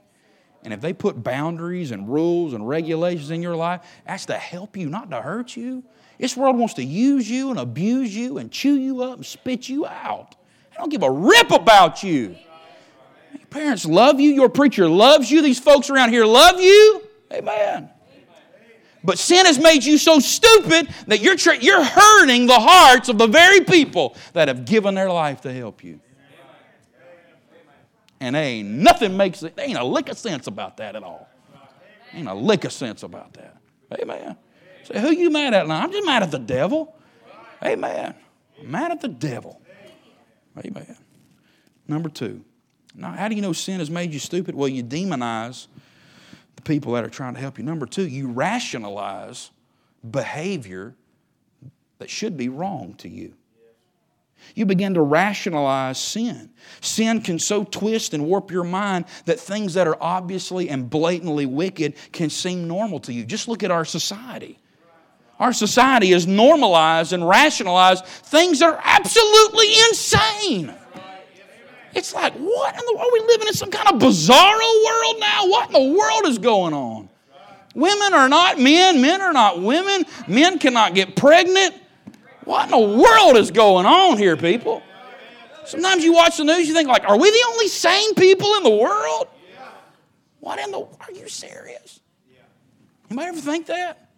[0.63, 4.75] And if they put boundaries and rules and regulations in your life, that's to help
[4.75, 5.83] you, not to hurt you.
[6.19, 9.69] This world wants to use you and abuse you and chew you up and spit
[9.69, 10.35] you out.
[10.71, 12.35] They don't give a rip about you.
[13.31, 14.31] Your parents love you.
[14.31, 15.41] Your preacher loves you.
[15.41, 17.03] These folks around here love you.
[17.31, 17.89] Amen.
[19.01, 23.17] But sin has made you so stupid that you're, tra- you're hurting the hearts of
[23.17, 26.01] the very people that have given their life to help you.
[28.19, 31.29] And ain't nothing makes it, ain't a lick of sense about that at all.
[32.13, 33.57] Ain't a lick of sense about that.
[33.99, 34.35] Amen.
[34.83, 35.81] Say, who you mad at now?
[35.81, 36.95] I'm just mad at the devil.
[37.63, 38.15] Amen.
[38.59, 39.61] I'm mad at the devil.
[40.57, 40.97] Amen.
[41.87, 42.43] Number two.
[42.95, 44.55] Now, how do you know sin has made you stupid?
[44.55, 45.67] Well, you demonize
[46.55, 47.63] the people that are trying to help you.
[47.63, 49.51] Number two, you rationalize
[50.09, 50.95] behavior
[51.99, 53.33] that should be wrong to you.
[54.55, 56.49] You begin to rationalize sin.
[56.81, 61.45] Sin can so twist and warp your mind that things that are obviously and blatantly
[61.45, 63.25] wicked can seem normal to you.
[63.25, 64.57] Just look at our society.
[65.39, 70.73] Our society has normalized and rationalized things that are absolutely insane.
[71.95, 73.07] It's like, what in the world?
[73.07, 75.47] Are we living in some kind of bizarro world now?
[75.47, 77.09] What in the world is going on?
[77.73, 81.75] Women are not men, men are not women, men cannot get pregnant.
[82.49, 84.81] What in the world is going on here, people?
[85.65, 88.63] Sometimes you watch the news, you think, like, are we the only sane people in
[88.63, 89.27] the world?
[90.39, 91.99] What in the are you serious?
[93.07, 94.09] Anybody ever think that?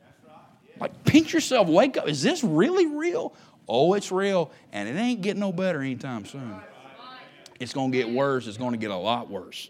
[0.79, 2.07] Like pinch yourself, wake up.
[2.07, 3.35] Is this really real?
[3.67, 6.55] Oh, it's real, and it ain't getting no better anytime soon.
[7.59, 8.47] It's going to get worse.
[8.47, 9.69] It's going to get a lot worse.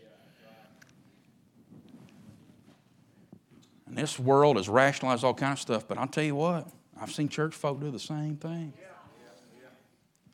[3.88, 6.68] And this world has rationalized all kind of stuff, but I'll tell you what,
[7.02, 8.74] I've seen church folk do the same thing.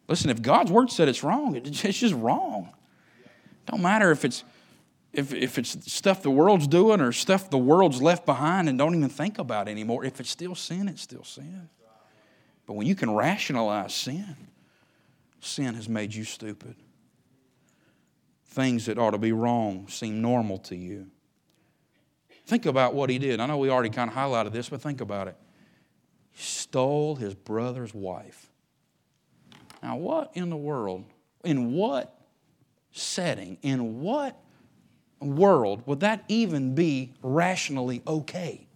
[0.09, 2.73] Listen, if God's word said it's wrong, it's just wrong.
[3.65, 4.43] Don't matter if it's
[5.13, 8.93] if, if it's stuff the world's doing or stuff the world's left behind and don't
[8.93, 10.03] even think about anymore.
[10.05, 11.69] If it's still sin, it's still sin.
[12.65, 14.35] But when you can rationalize sin,
[15.39, 16.75] sin has made you stupid.
[18.45, 21.07] Things that ought to be wrong seem normal to you.
[22.45, 23.39] Think about what he did.
[23.39, 25.37] I know we already kind of highlighted this, but think about it.
[26.77, 28.51] Stole his brother's wife.
[29.81, 31.05] Now, what in the world,
[31.43, 32.15] in what
[32.91, 34.39] setting, in what
[35.19, 38.67] world would that even be rationally okay?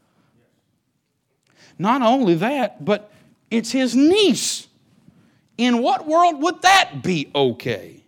[1.77, 3.11] Not only that, but
[3.51, 4.67] it's his niece.
[5.59, 8.03] In what world would that be okay?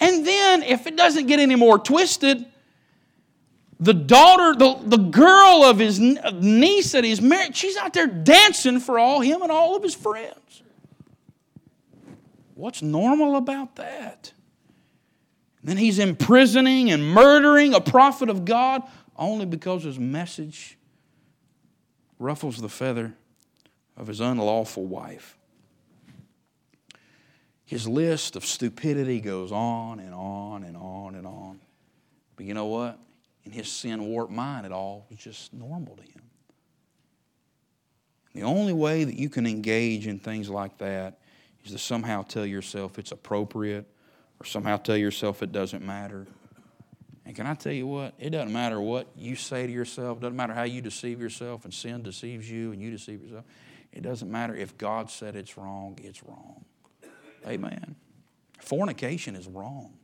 [0.00, 2.46] And then, if it doesn't get any more twisted,
[3.84, 8.80] the daughter, the, the girl of his niece that he's married, she's out there dancing
[8.80, 10.62] for all him and all of his friends.
[12.54, 14.32] What's normal about that?
[15.64, 18.82] then he's imprisoning and murdering a prophet of God
[19.16, 20.76] only because his message
[22.18, 23.14] ruffles the feather
[23.96, 25.38] of his unlawful wife.
[27.64, 31.60] His list of stupidity goes on and on and on and on.
[32.36, 32.98] But you know what?
[33.44, 36.22] In his sin warped mind, it all was just normal to him.
[38.34, 41.18] The only way that you can engage in things like that
[41.64, 43.86] is to somehow tell yourself it's appropriate
[44.40, 46.26] or somehow tell yourself it doesn't matter.
[47.24, 48.14] And can I tell you what?
[48.18, 51.64] It doesn't matter what you say to yourself, it doesn't matter how you deceive yourself
[51.64, 53.44] and sin deceives you and you deceive yourself.
[53.92, 56.64] It doesn't matter if God said it's wrong, it's wrong.
[57.46, 57.94] Amen.
[58.58, 59.94] Fornication is wrong.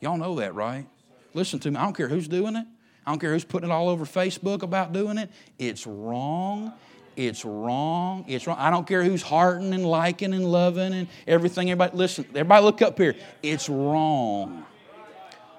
[0.00, 0.86] Y'all know that, right?
[1.34, 1.76] Listen to me.
[1.76, 2.66] I don't care who's doing it.
[3.06, 5.30] I don't care who's putting it all over Facebook about doing it.
[5.58, 6.72] It's wrong.
[7.16, 8.24] It's wrong.
[8.28, 8.56] It's wrong.
[8.58, 11.70] I don't care who's hearting and liking and loving and everything.
[11.70, 12.24] Everybody, listen.
[12.30, 13.14] Everybody, look up here.
[13.42, 14.64] It's wrong.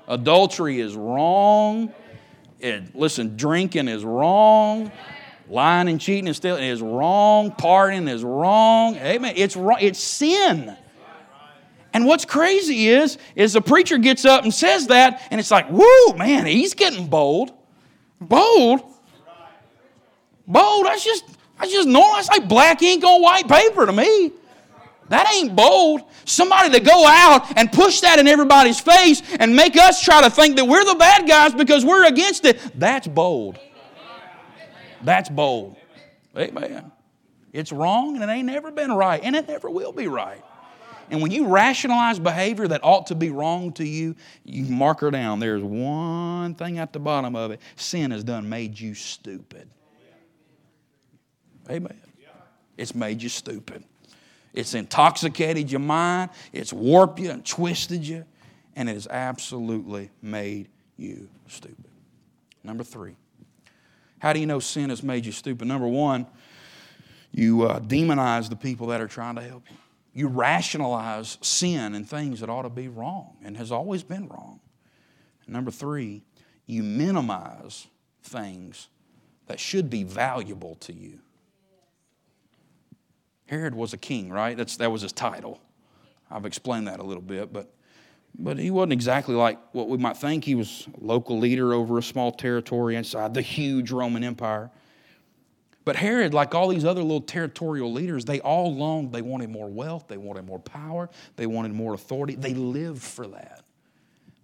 [0.08, 1.94] Adultery is wrong.
[2.60, 4.92] It, listen, drinking is wrong.
[5.50, 7.52] Lying and cheating and stealing is wrong.
[7.52, 8.96] Partying is wrong.
[8.96, 9.34] Amen.
[9.36, 9.78] It's wrong.
[9.82, 10.78] It's sin.
[11.94, 15.70] And what's crazy is, is the preacher gets up and says that, and it's like,
[15.70, 17.52] whoo, man, he's getting bold.
[18.20, 18.82] Bold?
[20.48, 21.26] Bold, that's just,
[21.60, 22.16] that's just normal.
[22.16, 24.32] That's like black ink on white paper to me.
[25.10, 26.04] That ain't bold.
[26.24, 30.30] Somebody to go out and push that in everybody's face and make us try to
[30.30, 32.62] think that we're the bad guys because we're against it.
[32.80, 33.60] That's bold.
[35.04, 35.76] That's bold.
[36.38, 36.94] Amen.
[37.52, 40.42] It's wrong and it ain't never been right and it never will be right.
[41.12, 45.12] And when you rationalize behavior that ought to be wrong to you, you mark her
[45.12, 45.42] down.
[45.42, 49.70] There's one thing at the bottom of it sin has done made you stupid.
[51.70, 52.00] Amen.
[52.78, 53.84] It's made you stupid.
[54.54, 58.26] It's intoxicated your mind, it's warped you and twisted you,
[58.76, 61.86] and it has absolutely made you stupid.
[62.64, 63.16] Number three,
[64.20, 65.68] how do you know sin has made you stupid?
[65.68, 66.26] Number one,
[67.32, 69.78] you uh, demonize the people that are trying to help you
[70.14, 74.60] you rationalize sin and things that ought to be wrong and has always been wrong.
[75.46, 76.24] And number three,
[76.66, 77.88] you minimize
[78.24, 78.90] things
[79.48, 81.20] that should be valuable to you.
[83.46, 84.56] Herod was a king, right?
[84.56, 85.60] That's, that was his title.
[86.30, 87.74] I've explained that a little bit, but,
[88.38, 90.46] but he wasn't exactly like what we might think.
[90.46, 94.72] He was a local leader over a small territory inside the huge Roman Empire.
[95.84, 99.70] But Herod, like all these other little territorial leaders, they all longed, they wanted more
[99.70, 102.36] wealth, they wanted more power, they wanted more authority.
[102.36, 103.64] They lived for that.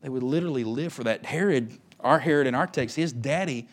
[0.01, 1.25] They would literally live for that.
[1.25, 3.67] Herod, our Herod in our text, his daddy,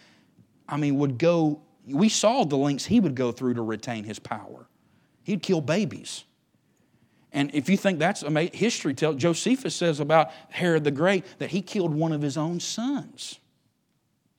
[0.69, 4.19] I mean, would go, we saw the links he would go through to retain his
[4.19, 4.67] power.
[5.23, 6.25] He'd kill babies.
[7.33, 11.51] And if you think that's amazing, history tells, Josephus says about Herod the Great that
[11.51, 13.41] he killed one of his own sons.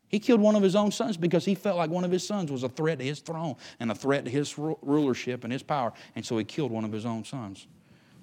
[0.07, 2.51] He killed one of his own sons because he felt like one of his sons
[2.51, 5.93] was a threat to his throne and a threat to his rulership and his power.
[6.15, 7.67] And so he killed one of his own sons.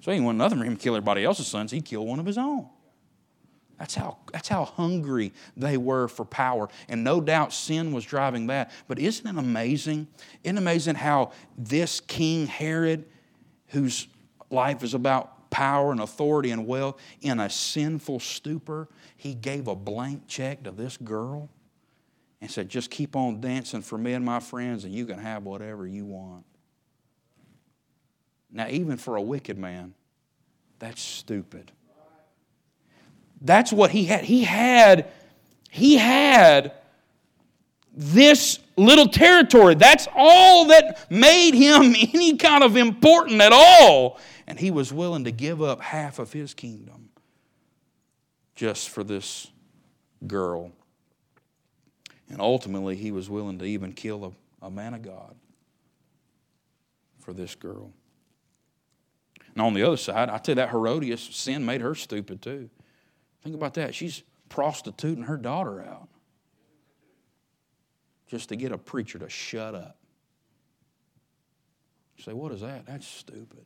[0.01, 1.71] So he wanted nothing for him to kill everybody else's sons.
[1.71, 2.67] He killed one of his own.
[3.79, 6.69] That's how, that's how hungry they were for power.
[6.87, 8.71] And no doubt sin was driving that.
[8.87, 10.07] But isn't it amazing?
[10.43, 13.05] Isn't it amazing how this King Herod,
[13.67, 14.07] whose
[14.49, 19.75] life is about power and authority and wealth, in a sinful stupor, he gave a
[19.75, 21.49] blank check to this girl?
[22.43, 25.45] And said, Just keep on dancing for me and my friends, and you can have
[25.45, 26.43] whatever you want.
[28.51, 29.93] Now, even for a wicked man,
[30.77, 31.71] that's stupid.
[33.39, 34.25] That's what he had.
[34.25, 35.09] He had,
[35.69, 36.73] he had
[37.95, 39.75] this little territory.
[39.75, 44.19] That's all that made him any kind of important at all.
[44.47, 47.07] And he was willing to give up half of his kingdom
[48.53, 49.47] just for this
[50.27, 50.73] girl.
[52.33, 55.35] And ultimately, he was willing to even kill a, a man of God
[57.19, 57.93] for this girl.
[59.53, 62.71] And on the other side, I tell you that Herodias, sin made her stupid too.
[63.43, 63.93] Think about that.
[63.93, 66.09] She's prostituting her daughter out
[68.25, 69.95] just to get a preacher to shut up.
[72.17, 72.87] You say, what is that?
[72.87, 73.63] That's stupid.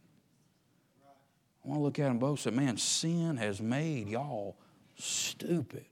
[1.64, 4.58] I want to look at them both and say, man, sin has made y'all
[4.98, 5.86] stupid.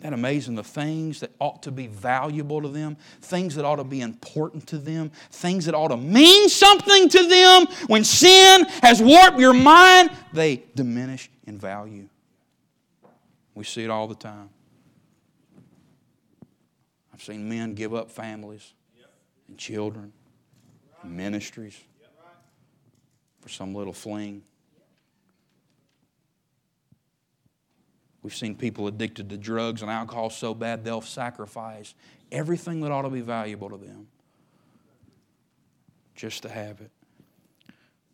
[0.00, 0.54] That amazing?
[0.54, 4.66] The things that ought to be valuable to them, things that ought to be important
[4.68, 9.54] to them, things that ought to mean something to them, when sin has warped your
[9.54, 12.08] mind, they diminish in value.
[13.54, 14.50] We see it all the time.
[17.12, 18.74] I've seen men give up families
[19.48, 20.12] and children
[21.02, 21.76] and ministries
[23.40, 24.42] for some little fling.
[28.28, 31.94] We've seen people addicted to drugs and alcohol so bad they'll sacrifice
[32.30, 34.06] everything that ought to be valuable to them
[36.14, 36.90] just to have it.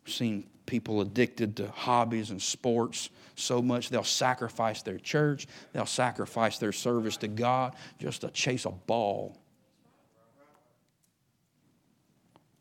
[0.05, 5.85] We've seen people addicted to hobbies and sports so much they'll sacrifice their church, they'll
[5.85, 9.37] sacrifice their service to God just to chase a ball.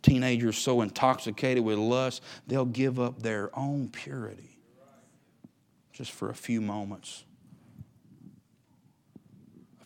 [0.02, 4.58] Teenagers so intoxicated with lust, they'll give up their own purity
[5.92, 7.22] just for a few moments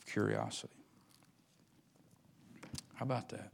[0.09, 0.72] curiosity.
[2.94, 3.52] How about that?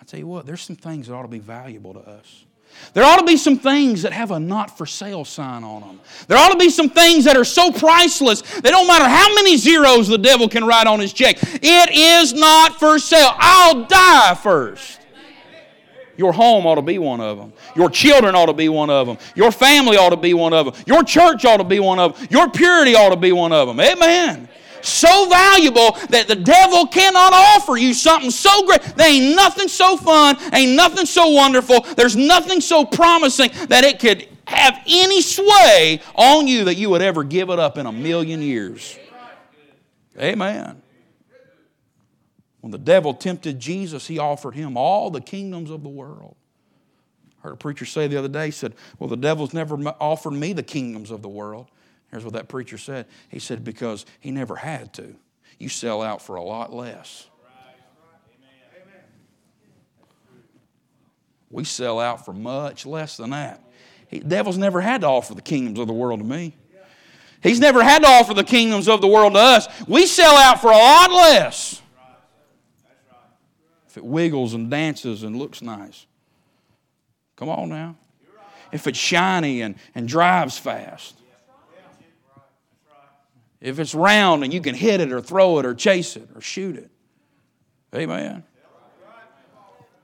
[0.00, 2.44] I tell you what, there's some things that ought to be valuable to us.
[2.92, 6.00] There ought to be some things that have a not for sale sign on them.
[6.28, 9.56] There ought to be some things that are so priceless they don't matter how many
[9.56, 11.38] zeros the devil can write on his check.
[11.42, 13.32] It is not for sale.
[13.36, 15.00] I'll die first.
[16.16, 17.52] Your home ought to be one of them.
[17.74, 19.18] Your children ought to be one of them.
[19.34, 20.84] Your family ought to be one of them.
[20.86, 22.28] Your church ought to be one of them.
[22.30, 23.80] Your purity ought to be one of them.
[23.80, 24.48] Amen
[24.82, 28.82] so valuable that the devil cannot offer you something so great.
[28.96, 33.98] There ain't nothing so fun, ain't nothing so wonderful, there's nothing so promising that it
[33.98, 37.92] could have any sway on you that you would ever give it up in a
[37.92, 38.98] million years.
[40.18, 40.82] Amen.
[42.60, 46.34] When the devil tempted Jesus, he offered him all the kingdoms of the world.
[47.38, 50.32] I heard a preacher say the other day, he said, Well, the devil's never offered
[50.32, 51.68] me the kingdoms of the world.
[52.10, 53.06] Here's what that preacher said.
[53.28, 55.14] He said, Because he never had to.
[55.58, 57.28] You sell out for a lot less.
[61.50, 63.62] We sell out for much less than that.
[64.10, 66.54] the devil's never had to offer the kingdoms of the world to me.
[67.42, 69.68] He's never had to offer the kingdoms of the world to us.
[69.86, 71.80] We sell out for a lot less.
[73.86, 76.06] If it wiggles and dances and looks nice.
[77.36, 77.96] Come on now.
[78.72, 81.18] If it's shiny and, and drives fast
[83.60, 86.40] if it's round and you can hit it or throw it or chase it or
[86.40, 86.90] shoot it.
[87.94, 88.44] Amen.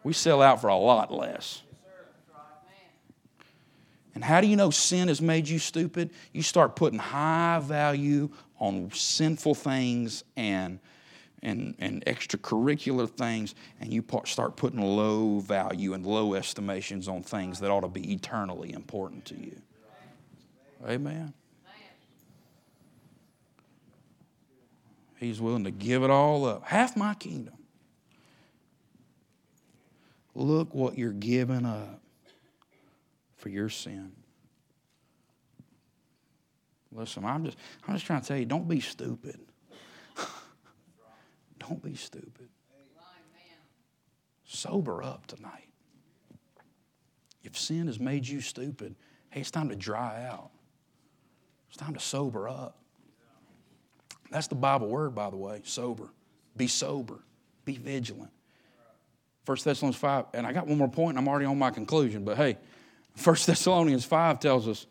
[0.02, 1.62] We sell out for a lot less.
[4.14, 6.10] And how do you know sin has made you stupid?
[6.32, 10.78] You start putting high value on sinful things and,
[11.42, 17.58] and, and extracurricular things, and you start putting low value and low estimations on things
[17.60, 19.60] that ought to be eternally important to you.
[20.86, 21.32] Amen.
[25.24, 26.66] He's willing to give it all up.
[26.66, 27.54] Half my kingdom.
[30.34, 32.02] Look what you're giving up
[33.36, 34.12] for your sin.
[36.92, 37.56] Listen, I'm just,
[37.88, 39.40] I'm just trying to tell you don't be stupid.
[41.58, 42.50] don't be stupid.
[44.44, 45.70] Sober up tonight.
[47.42, 48.94] If sin has made you stupid,
[49.30, 50.50] hey, it's time to dry out.
[51.68, 52.83] It's time to sober up.
[54.30, 56.08] That's the Bible word, by the way sober.
[56.56, 57.20] Be sober,
[57.64, 58.30] be vigilant.
[59.46, 62.36] 1 Thessalonians 5, and I got one more point, I'm already on my conclusion, but
[62.36, 62.56] hey,
[63.22, 64.86] 1 Thessalonians 5 tells us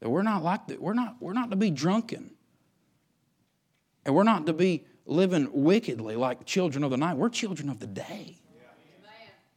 [0.00, 0.80] that we're not like that.
[0.80, 2.30] We're not, we're not to be drunken.
[4.04, 7.16] And we're not to be living wickedly like children of the night.
[7.16, 8.36] We're children of the day.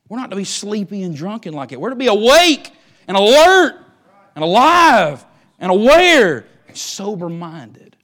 [0.10, 1.80] We're not to be sleepy and drunken like it.
[1.80, 2.72] We're to be awake
[3.08, 3.76] and alert
[4.36, 5.26] and alive
[5.58, 7.96] and aware and sober minded.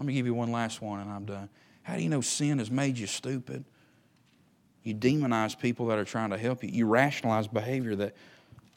[0.00, 1.50] Let me give you one last one and I'm done.
[1.82, 3.66] How do you know sin has made you stupid?
[4.82, 6.70] You demonize people that are trying to help you.
[6.72, 8.16] You rationalize behavior that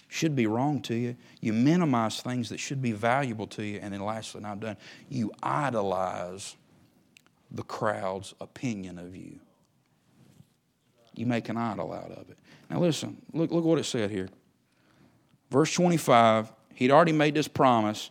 [0.10, 1.16] should be wrong to you.
[1.40, 3.80] You minimize things that should be valuable to you.
[3.82, 4.76] And then lastly, and I'm done,
[5.08, 6.58] you idolize
[7.50, 9.40] the crowd's opinion of you.
[11.16, 12.38] You make an idol out of it.
[12.70, 14.28] Now listen, look, look what it said here.
[15.50, 18.10] Verse 25, he'd already made this promise.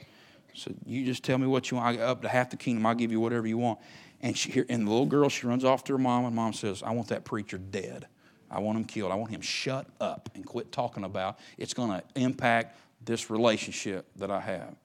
[0.55, 1.99] So you just tell me what you want.
[1.99, 2.87] I up to half the kingdom.
[2.87, 3.79] I'll give you whatever you want.
[4.21, 6.83] And she, and the little girl, she runs off to her mom, and mom says,
[6.83, 8.07] "I want that preacher dead.
[8.51, 9.11] I want him killed.
[9.11, 11.39] I want him shut up and quit talking about.
[11.59, 14.77] It's going to impact this relationship that I have."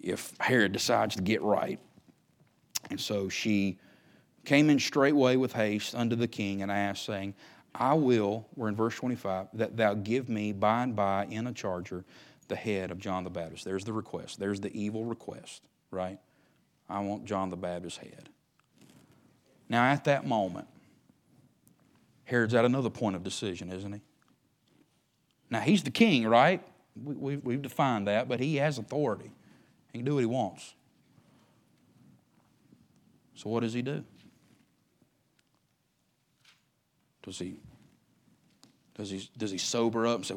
[0.00, 1.80] If Herod decides to get right,
[2.90, 3.78] and so she
[4.44, 7.34] came in straightway with haste unto the king and asked, saying,
[7.74, 11.52] I will, we're in verse 25, that thou give me by and by in a
[11.52, 12.04] charger
[12.48, 13.64] the head of John the Baptist.
[13.64, 14.38] There's the request.
[14.38, 16.18] There's the evil request, right?
[16.88, 18.28] I want John the Baptist's head.
[19.68, 20.66] Now, at that moment,
[22.24, 24.00] Herod's at another point of decision, isn't he?
[25.50, 26.62] Now, he's the king, right?
[27.02, 29.30] We, have we, defined that, but he has authority.
[29.92, 30.74] He can do what he wants.
[33.34, 34.04] So, what does he do?
[37.22, 37.60] Does he,
[38.96, 40.34] does he, does he sober up and say,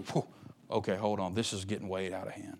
[0.72, 2.58] okay, hold on, this is getting way out of hand?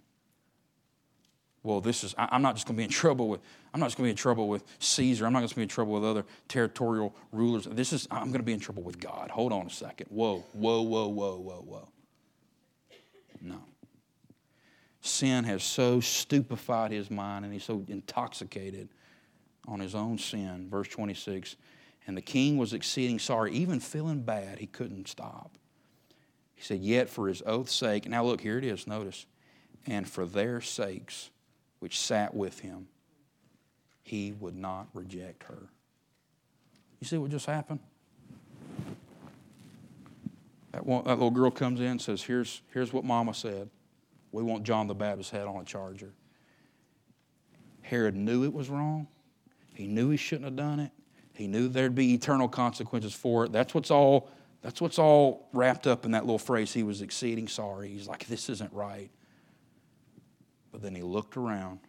[1.64, 3.42] Well, this is, I, am not just going to be in trouble with,
[3.74, 5.26] I'm not just going to be in trouble with Caesar.
[5.26, 7.68] I'm not going to be in trouble with other territorial rulers.
[7.70, 9.30] This is, I'm going to be in trouble with God.
[9.30, 10.08] Hold on a second.
[10.10, 11.90] Whoa, whoa, whoa, whoa, whoa, whoa.
[13.42, 13.62] No.
[15.02, 18.90] Sin has so stupefied his mind and he's so intoxicated
[19.68, 20.68] on his own sin.
[20.70, 21.56] Verse 26
[22.08, 25.58] and the king was exceeding sorry, even feeling bad, he couldn't stop.
[26.62, 29.26] He said, Yet for his oath's sake, now look, here it is, notice,
[29.88, 31.32] and for their sakes
[31.80, 32.88] which sat with him,
[34.04, 35.70] he would not reject her.
[37.00, 37.80] You see what just happened?
[40.72, 43.68] That, one, that little girl comes in and says, here's, here's what Mama said.
[44.32, 46.14] We want John the Baptist's head on a charger.
[47.82, 49.08] Herod knew it was wrong.
[49.74, 50.92] He knew he shouldn't have done it.
[51.34, 53.52] He knew there'd be eternal consequences for it.
[53.52, 54.30] That's what's all
[54.62, 56.74] that's what's all wrapped up in that little phrase.
[56.74, 57.90] He was exceeding sorry.
[57.90, 59.10] He's like, this isn't right.
[60.72, 61.80] But then he looked around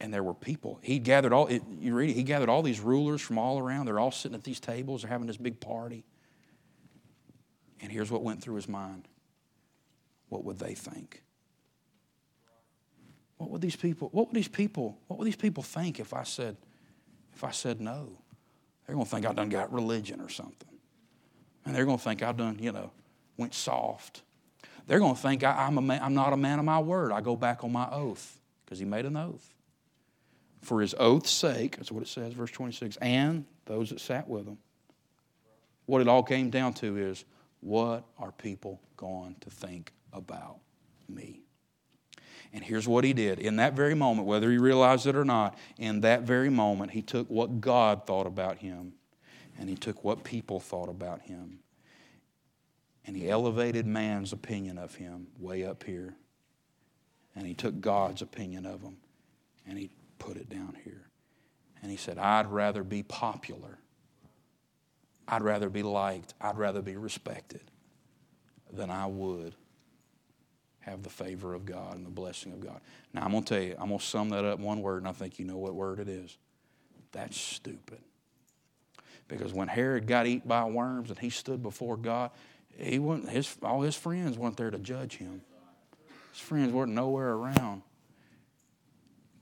[0.00, 0.78] and there were people.
[0.82, 3.86] He gathered all you read he gathered all these rulers from all around.
[3.86, 6.04] They're all sitting at these tables, they're having this big party.
[7.80, 9.08] And here's what went through his mind.
[10.28, 11.22] What would they think?
[13.36, 16.22] What would these people, what would these people, what would these people think if I
[16.22, 16.56] said,
[17.34, 18.18] if I said no?
[18.86, 20.68] They're going to think I done got religion or something.
[21.64, 22.90] And they're going to think I done, you know,
[23.36, 24.22] went soft.
[24.86, 27.12] They're going to think I, am a man, I'm not a man of my word.
[27.12, 29.54] I go back on my oath because he made an oath.
[30.60, 34.46] For his oath's sake, that's what it says, verse 26, and those that sat with
[34.46, 34.58] him.
[35.86, 37.24] What it all came down to is
[37.60, 40.58] what are people going to think about
[41.08, 41.44] me?
[42.54, 43.40] And here's what he did.
[43.40, 47.02] In that very moment, whether he realized it or not, in that very moment, he
[47.02, 48.92] took what God thought about him
[49.58, 51.58] and he took what people thought about him.
[53.04, 56.14] And he elevated man's opinion of him way up here.
[57.34, 58.98] And he took God's opinion of him
[59.66, 59.90] and he
[60.20, 61.08] put it down here.
[61.82, 63.78] And he said, I'd rather be popular.
[65.26, 66.34] I'd rather be liked.
[66.40, 67.62] I'd rather be respected
[68.72, 69.56] than I would
[70.84, 72.80] have the favor of God and the blessing of God.
[73.12, 74.98] Now, I'm going to tell you, I'm going to sum that up in one word,
[74.98, 76.36] and I think you know what word it is.
[77.12, 78.00] That's stupid.
[79.26, 82.30] Because when Herod got eaten by worms and he stood before God,
[82.76, 85.40] he wasn't, his, all his friends weren't there to judge him.
[86.32, 87.82] His friends weren't nowhere around.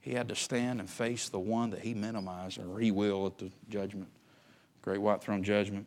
[0.01, 3.39] He had to stand and face the one that he minimized, or he will at
[3.39, 4.09] the judgment,
[4.83, 5.87] great white throne judgment.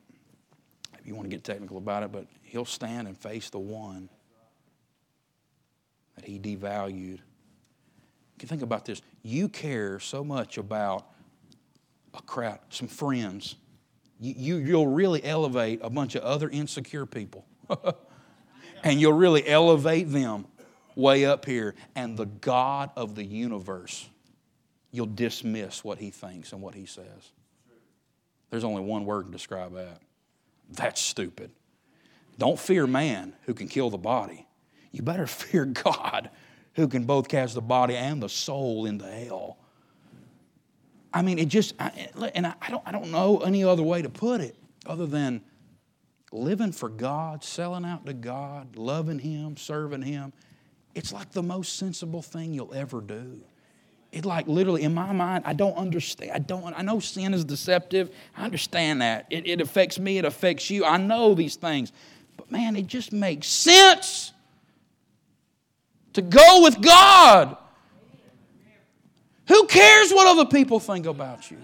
[0.99, 4.09] If you want to get technical about it, but he'll stand and face the one
[6.25, 7.19] he devalued.
[7.19, 9.01] You can think about this.
[9.23, 11.07] You care so much about
[12.13, 13.55] a crowd, some friends.
[14.19, 17.45] You, you, will really elevate a bunch of other insecure people.
[18.83, 20.45] and you'll really elevate them
[20.95, 21.75] way up here.
[21.95, 24.07] And the God of the universe,
[24.91, 27.31] you'll dismiss what he thinks and what he says.
[28.49, 30.01] There's only one word to describe that.
[30.71, 31.51] That's stupid.
[32.37, 34.45] Don't fear man who can kill the body
[34.95, 36.29] you better fear God
[36.73, 39.57] who can both cast the body and the soul into hell.
[41.13, 44.41] I mean, it just, and I don't, I don't know any other way to put
[44.41, 45.41] it other than
[46.33, 50.33] living for God, selling out to God, loving Him, serving Him.
[50.93, 53.41] It's like the most sensible thing you'll ever do.
[54.11, 56.31] It like literally, in my mind, I don't understand.
[56.31, 56.73] I don't.
[56.77, 58.13] I know sin is deceptive.
[58.35, 59.27] I understand that.
[59.29, 60.17] It, it affects me.
[60.17, 60.85] It affects you.
[60.85, 61.91] I know these things.
[62.37, 64.31] But man, it just makes sense
[66.15, 67.55] to go with God.
[69.47, 71.57] Who cares what other people think about you?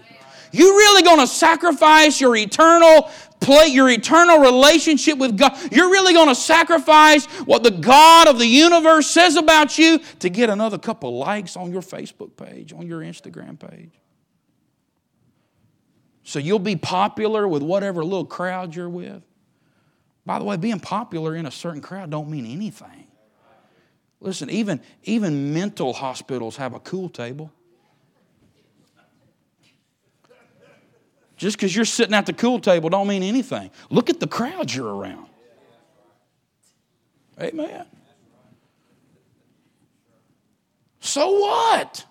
[0.52, 3.10] You really going to sacrifice your eternal
[3.42, 5.58] play your eternal relationship with God?
[5.72, 10.30] You're really going to sacrifice what the God of the universe says about you to
[10.30, 13.90] get another couple likes on your Facebook page, on your Instagram page?
[16.22, 19.22] So you'll be popular with whatever little crowd you're with.
[20.24, 23.08] By the way, being popular in a certain crowd don't mean anything.
[24.22, 27.52] Listen, even, even mental hospitals have a cool table.
[31.36, 33.72] Just because you're sitting at the cool table don't mean anything.
[33.90, 35.26] Look at the crowd you're around.
[37.40, 37.84] Amen.
[41.00, 42.06] So what?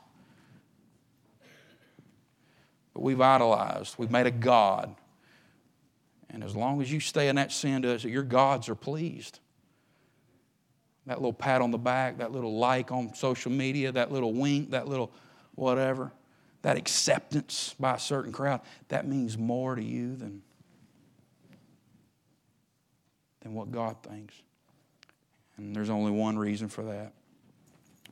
[2.94, 4.94] But we've idolized, we've made a God.
[6.30, 9.40] And as long as you stay in that sin, to us, your gods are pleased.
[11.08, 14.72] That little pat on the back, that little like on social media, that little wink,
[14.72, 15.12] that little
[15.56, 16.12] whatever
[16.62, 20.42] that acceptance by a certain crowd, that means more to you than,
[23.42, 24.36] than what God thinks.
[25.58, 27.14] And there's only one reason for that.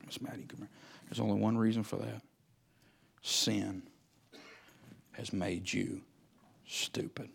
[0.04, 0.68] Miss Maddie, come here.
[1.08, 2.22] There's only one reason for that.
[3.22, 3.82] Sin
[5.12, 6.00] has made you
[6.66, 7.28] stupid.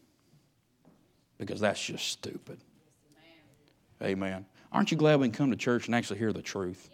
[1.38, 2.60] Because that's just stupid.
[4.02, 4.46] Amen.
[4.76, 6.90] Aren't you glad we can come to church and actually hear the truth?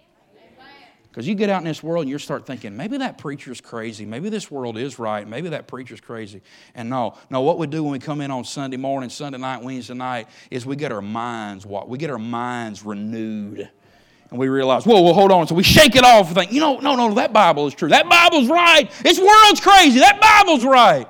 [1.09, 4.05] Because you get out in this world and you start thinking, maybe that preacher's crazy.
[4.05, 5.27] Maybe this world is right.
[5.27, 6.43] Maybe that preacher's crazy.
[6.75, 9.63] And no, no, what we do when we come in on Sunday morning, Sunday night,
[9.63, 11.89] Wednesday night, is we get our minds what?
[11.89, 13.67] We get our minds renewed.
[14.29, 15.47] And we realize, whoa, well, hold on.
[15.47, 17.89] So we shake it off and think, you know, no, no, that Bible is true.
[17.89, 18.91] That Bible's right.
[19.01, 19.99] This world's crazy.
[19.99, 21.07] That Bible's right.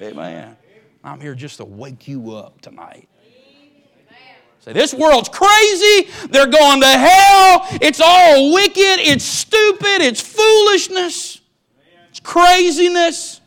[0.00, 0.56] Amen.
[1.02, 3.08] I'm here just to wake you up tonight.
[4.64, 6.08] Say, this world's crazy.
[6.30, 7.66] They're going to hell.
[7.82, 8.78] It's all wicked.
[8.78, 10.00] It's stupid.
[10.00, 11.42] It's foolishness.
[12.08, 13.42] It's craziness.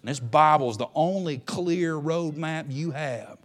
[0.00, 3.36] And this Bible is the only clear roadmap you have.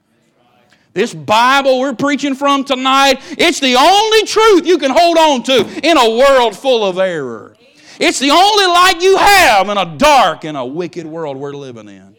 [0.93, 5.65] This Bible we're preaching from tonight, it's the only truth you can hold on to
[5.83, 7.57] in a world full of error.
[7.99, 11.89] It's the only light you have in a dark and a wicked world we're living
[11.89, 12.15] in.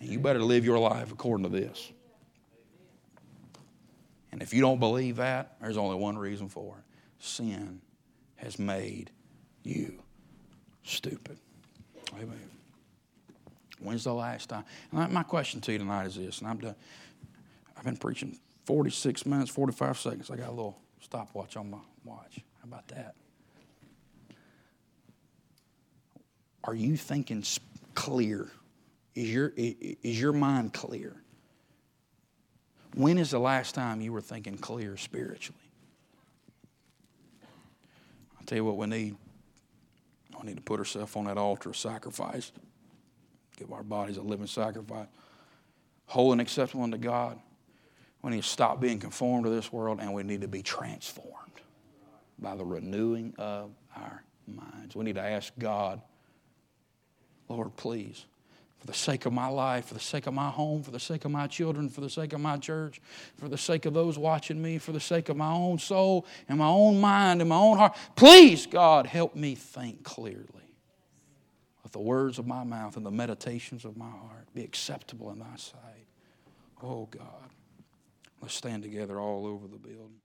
[0.00, 1.92] And you better live your life according to this.
[4.32, 6.84] And if you don't believe that, there's only one reason for it
[7.20, 7.80] sin
[8.36, 9.10] has made
[9.62, 10.02] you
[10.82, 11.38] stupid.
[12.14, 12.50] Amen.
[13.78, 14.64] When's the last time?
[14.92, 16.74] And my question to you tonight is this, and I'm done.
[17.76, 20.30] I've been preaching 46 minutes, 45 seconds.
[20.30, 22.40] I got a little stopwatch on my watch.
[22.60, 23.14] How about that?
[26.64, 27.44] Are you thinking
[27.94, 28.50] clear?
[29.14, 31.19] Is your, is your mind clear?
[32.94, 35.60] When is the last time you were thinking clear spiritually?
[38.38, 39.16] I'll tell you what we need.
[40.38, 42.52] We need to put ourselves on that altar of sacrifice.
[43.56, 45.06] Give our bodies a living sacrifice.
[46.06, 47.38] Holy and acceptable unto God.
[48.22, 51.34] We need to stop being conformed to this world and we need to be transformed
[52.38, 54.96] by the renewing of our minds.
[54.96, 56.00] We need to ask God,
[57.48, 58.24] Lord, please
[58.80, 61.26] for the sake of my life, for the sake of my home, for the sake
[61.26, 63.00] of my children, for the sake of my church,
[63.36, 66.58] for the sake of those watching me, for the sake of my own soul and
[66.58, 67.94] my own mind and my own heart.
[68.16, 70.46] Please, God, help me think clearly.
[71.84, 75.38] Let the words of my mouth and the meditations of my heart be acceptable in
[75.38, 76.06] thy sight.
[76.82, 77.50] Oh, God.
[78.40, 80.20] Let's stand together all over the building.